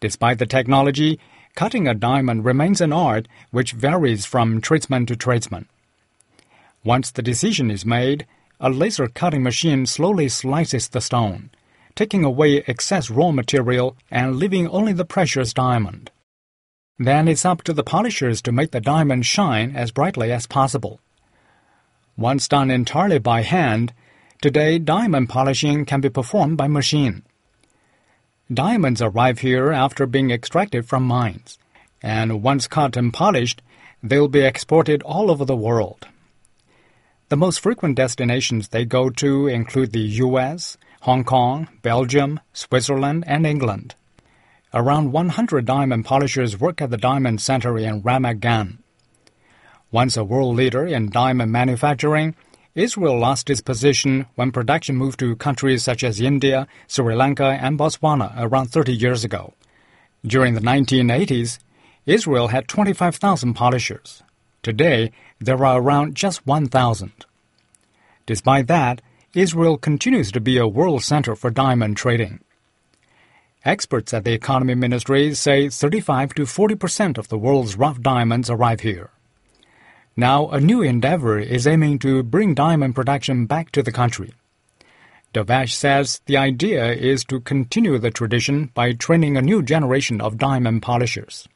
Despite 0.00 0.38
the 0.38 0.46
technology, 0.46 1.20
cutting 1.54 1.86
a 1.86 1.94
diamond 1.94 2.44
remains 2.44 2.80
an 2.80 2.92
art 2.92 3.28
which 3.50 3.72
varies 3.72 4.24
from 4.24 4.60
tradesman 4.60 5.04
to 5.06 5.16
tradesman. 5.16 5.68
Once 6.82 7.10
the 7.10 7.22
decision 7.22 7.70
is 7.70 7.84
made, 7.84 8.26
a 8.58 8.70
laser 8.70 9.08
cutting 9.08 9.42
machine 9.42 9.84
slowly 9.84 10.28
slices 10.28 10.88
the 10.88 11.00
stone, 11.00 11.50
taking 11.94 12.24
away 12.24 12.62
excess 12.66 13.10
raw 13.10 13.30
material 13.32 13.96
and 14.10 14.36
leaving 14.36 14.66
only 14.68 14.94
the 14.94 15.04
precious 15.04 15.52
diamond. 15.52 16.10
Then 16.98 17.28
it's 17.28 17.44
up 17.44 17.62
to 17.64 17.74
the 17.74 17.84
polishers 17.84 18.40
to 18.42 18.52
make 18.52 18.70
the 18.70 18.80
diamond 18.80 19.26
shine 19.26 19.76
as 19.76 19.90
brightly 19.90 20.32
as 20.32 20.46
possible. 20.46 21.00
Once 22.16 22.48
done 22.48 22.70
entirely 22.70 23.18
by 23.18 23.42
hand, 23.42 23.92
today 24.40 24.78
diamond 24.78 25.28
polishing 25.28 25.84
can 25.84 26.00
be 26.00 26.08
performed 26.08 26.56
by 26.56 26.66
machine. 26.66 27.22
Diamonds 28.52 29.02
arrive 29.02 29.40
here 29.40 29.70
after 29.72 30.06
being 30.06 30.30
extracted 30.30 30.86
from 30.86 31.02
mines, 31.02 31.58
and 32.00 32.42
once 32.42 32.66
cut 32.68 32.96
and 32.96 33.12
polished, 33.12 33.60
they'll 34.02 34.28
be 34.28 34.40
exported 34.40 35.02
all 35.02 35.30
over 35.30 35.44
the 35.44 35.56
world. 35.56 36.06
The 37.28 37.36
most 37.36 37.58
frequent 37.60 37.96
destinations 37.96 38.68
they 38.68 38.84
go 38.84 39.10
to 39.10 39.48
include 39.48 39.92
the 39.92 40.08
US, 40.24 40.78
Hong 41.02 41.24
Kong, 41.24 41.68
Belgium, 41.82 42.40
Switzerland, 42.52 43.24
and 43.26 43.44
England. 43.44 43.94
Around 44.72 45.12
100 45.12 45.64
diamond 45.64 46.04
polishers 46.04 46.58
work 46.58 46.80
at 46.80 46.90
the 46.90 46.96
Diamond 46.96 47.40
Center 47.40 47.76
in 47.78 48.02
Ramat 48.02 48.40
Gan. 48.40 48.78
Once 49.92 50.16
a 50.16 50.24
world 50.24 50.56
leader 50.56 50.84
in 50.84 51.10
diamond 51.10 51.52
manufacturing, 51.52 52.34
Israel 52.74 53.18
lost 53.18 53.48
its 53.48 53.60
position 53.60 54.26
when 54.34 54.50
production 54.50 54.96
moved 54.96 55.18
to 55.20 55.36
countries 55.36 55.84
such 55.84 56.02
as 56.02 56.20
India, 56.20 56.66
Sri 56.88 57.14
Lanka, 57.14 57.56
and 57.60 57.78
Botswana 57.78 58.34
around 58.36 58.66
30 58.66 58.92
years 58.92 59.24
ago. 59.24 59.54
During 60.24 60.54
the 60.54 60.60
1980s, 60.60 61.58
Israel 62.04 62.48
had 62.48 62.68
25,000 62.68 63.54
polishers. 63.54 64.22
Today, 64.62 65.12
there 65.40 65.64
are 65.64 65.80
around 65.80 66.16
just 66.16 66.46
1,000. 66.46 67.12
Despite 68.26 68.66
that, 68.66 69.00
Israel 69.34 69.78
continues 69.78 70.32
to 70.32 70.40
be 70.40 70.58
a 70.58 70.66
world 70.66 71.04
center 71.04 71.36
for 71.36 71.50
diamond 71.50 71.96
trading. 71.96 72.40
Experts 73.64 74.12
at 74.12 74.24
the 74.24 74.32
Economy 74.32 74.74
Ministry 74.74 75.34
say 75.34 75.68
35 75.68 76.34
to 76.34 76.46
40 76.46 76.74
percent 76.74 77.18
of 77.18 77.28
the 77.28 77.38
world's 77.38 77.76
rough 77.76 78.00
diamonds 78.00 78.50
arrive 78.50 78.80
here. 78.80 79.10
Now, 80.18 80.48
a 80.48 80.58
new 80.58 80.80
endeavor 80.80 81.38
is 81.38 81.66
aiming 81.66 81.98
to 81.98 82.22
bring 82.22 82.54
diamond 82.54 82.94
production 82.94 83.44
back 83.44 83.70
to 83.72 83.82
the 83.82 83.92
country. 83.92 84.32
Dvash 85.34 85.72
says 85.72 86.22
the 86.24 86.38
idea 86.38 86.94
is 86.94 87.22
to 87.26 87.38
continue 87.40 87.98
the 87.98 88.10
tradition 88.10 88.70
by 88.72 88.92
training 88.92 89.36
a 89.36 89.42
new 89.42 89.62
generation 89.62 90.22
of 90.22 90.38
diamond 90.38 90.80
polishers. 90.80 91.46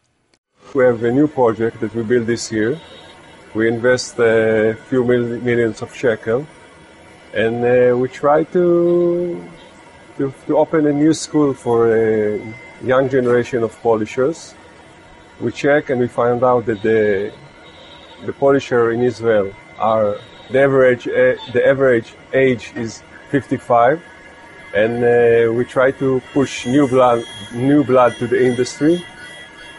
We 0.74 0.84
have 0.84 1.02
a 1.02 1.10
new 1.10 1.26
project 1.26 1.80
that 1.80 1.94
we 1.94 2.02
built 2.02 2.26
this 2.26 2.52
year. 2.52 2.78
We 3.54 3.66
invest 3.66 4.18
a 4.18 4.76
few 4.88 5.04
mil- 5.04 5.40
millions 5.40 5.80
of 5.80 5.96
shekel, 5.96 6.46
and 7.32 7.64
uh, 7.64 7.96
we 7.96 8.10
try 8.10 8.44
to, 8.44 9.42
to, 10.18 10.34
to 10.46 10.58
open 10.58 10.86
a 10.86 10.92
new 10.92 11.14
school 11.14 11.54
for 11.54 11.96
a 11.96 12.38
young 12.84 13.08
generation 13.08 13.62
of 13.62 13.72
polishers. 13.80 14.54
We 15.40 15.50
check 15.50 15.88
and 15.88 15.98
we 15.98 16.08
find 16.08 16.44
out 16.44 16.66
that 16.66 16.82
the 16.82 17.32
the 18.24 18.32
polisher 18.32 18.90
in 18.92 19.02
Israel 19.02 19.52
are 19.78 20.16
the 20.50 20.62
average 20.62 21.06
uh, 21.08 21.36
the 21.52 21.62
average 21.66 22.14
age 22.32 22.72
is 22.74 23.02
55, 23.30 24.02
and 24.74 25.04
uh, 25.04 25.52
we 25.52 25.64
try 25.64 25.90
to 25.92 26.20
push 26.32 26.66
new 26.66 26.88
blood 26.88 27.24
new 27.54 27.84
blood 27.84 28.14
to 28.16 28.26
the 28.26 28.44
industry. 28.44 29.04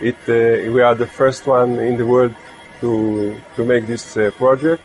It 0.02 0.18
uh, 0.28 0.72
we 0.72 0.82
are 0.82 0.96
the 0.96 1.08
first 1.08 1.48
one 1.48 1.80
in 1.80 1.98
the 1.98 2.06
world 2.06 2.34
to 2.80 3.36
to 3.56 3.66
make 3.66 3.88
this 3.88 4.18
project. 4.38 4.82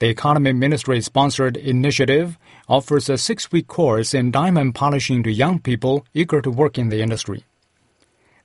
The 0.00 0.08
Economy 0.08 0.54
Ministry 0.54 1.02
sponsored 1.02 1.58
initiative 1.58 2.38
offers 2.68 3.10
a 3.10 3.18
six 3.18 3.52
week 3.52 3.68
course 3.68 4.14
in 4.14 4.30
diamond 4.30 4.74
polishing 4.74 5.22
to 5.24 5.30
young 5.30 5.58
people 5.58 6.06
eager 6.14 6.40
to 6.40 6.50
work 6.50 6.78
in 6.78 6.88
the 6.88 7.02
industry. 7.02 7.44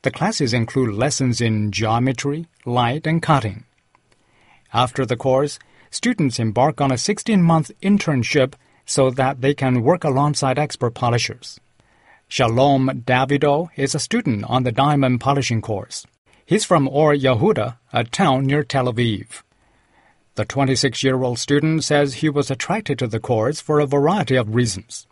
The 0.01 0.11
classes 0.11 0.53
include 0.53 0.93
lessons 0.93 1.39
in 1.39 1.71
geometry, 1.71 2.47
light, 2.65 3.07
and 3.07 3.21
cutting. 3.21 3.63
After 4.74 5.04
the 5.04 5.16
course, 5.16 5.58
students 5.90 6.38
embark 6.38 6.80
on 6.80 6.92
a 6.92 6.98
16 6.98 7.42
month 7.42 7.70
internship 7.82 8.54
so 8.86 9.10
that 9.10 9.40
they 9.40 9.54
can 9.54 9.82
work 9.82 10.04
alongside 10.04 10.58
expert 10.58 10.94
polishers. 10.94 11.58
Shalom 12.28 13.02
Davido 13.04 13.68
is 13.76 13.94
a 13.94 13.98
student 13.98 14.44
on 14.44 14.62
the 14.62 14.72
diamond 14.72 15.20
polishing 15.20 15.60
course. 15.60 16.06
He's 16.46 16.64
from 16.64 16.88
Or 16.88 17.12
Yehuda, 17.12 17.76
a 17.92 18.04
town 18.04 18.46
near 18.46 18.62
Tel 18.62 18.92
Aviv. 18.92 19.42
The 20.36 20.44
26 20.44 21.02
year 21.02 21.22
old 21.22 21.38
student 21.38 21.82
says 21.84 22.14
he 22.14 22.28
was 22.28 22.50
attracted 22.50 22.98
to 23.00 23.08
the 23.08 23.20
course 23.20 23.60
for 23.60 23.80
a 23.80 23.86
variety 23.86 24.36
of 24.36 24.54
reasons. 24.54 25.06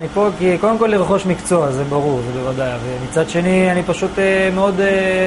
אני 0.00 0.08
פה 0.08 0.30
כי 0.38 0.58
קודם 0.58 0.78
כל 0.78 0.86
לרכוש 0.86 1.26
מקצוע, 1.26 1.72
זה 1.72 1.84
ברור, 1.84 2.20
זה 2.20 2.32
בוודאי, 2.32 2.78
ומצד 2.84 3.28
שני 3.28 3.72
אני 3.72 3.82
פשוט 3.82 4.10
מאוד 4.54 4.74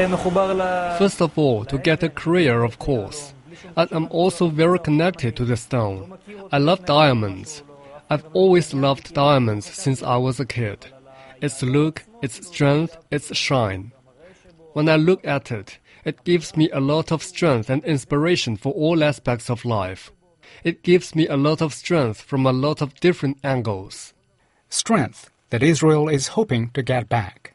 מחובר 0.09 0.53
ל... 0.53 0.61
First 0.99 1.21
of 1.21 1.37
all, 1.37 1.65
to 1.65 1.77
get 1.77 2.03
a 2.03 2.09
career, 2.09 2.63
of 2.63 2.79
course. 2.79 3.33
And 3.76 3.88
I'm 3.92 4.08
also 4.10 4.48
very 4.48 4.78
connected 4.78 5.36
to 5.36 5.44
the 5.44 5.56
stone. 5.56 6.18
I 6.52 6.58
love 6.58 6.84
diamonds. 6.84 7.62
I've 8.10 8.24
always 8.32 8.72
loved 8.72 9.12
diamonds 9.14 9.66
since 9.66 10.02
I 10.02 10.16
was 10.16 10.40
a 10.40 10.46
kid. 10.46 10.86
Its 11.40 11.62
look, 11.62 12.04
its 12.22 12.46
strength, 12.46 12.96
its 13.10 13.36
shine. 13.36 13.92
When 14.72 14.88
I 14.88 14.96
look 14.96 15.26
at 15.26 15.52
it, 15.52 15.78
it 16.04 16.24
gives 16.24 16.56
me 16.56 16.70
a 16.70 16.80
lot 16.80 17.12
of 17.12 17.22
strength 17.22 17.68
and 17.68 17.84
inspiration 17.84 18.56
for 18.56 18.72
all 18.72 19.04
aspects 19.04 19.50
of 19.50 19.64
life. 19.64 20.10
It 20.64 20.82
gives 20.82 21.14
me 21.14 21.26
a 21.26 21.36
lot 21.36 21.60
of 21.60 21.74
strength 21.74 22.20
from 22.20 22.46
a 22.46 22.52
lot 22.52 22.80
of 22.80 22.98
different 23.00 23.38
angles. 23.44 24.14
Strength 24.70 25.30
that 25.50 25.62
Israel 25.62 26.08
is 26.08 26.28
hoping 26.28 26.70
to 26.70 26.82
get 26.82 27.08
back. 27.08 27.54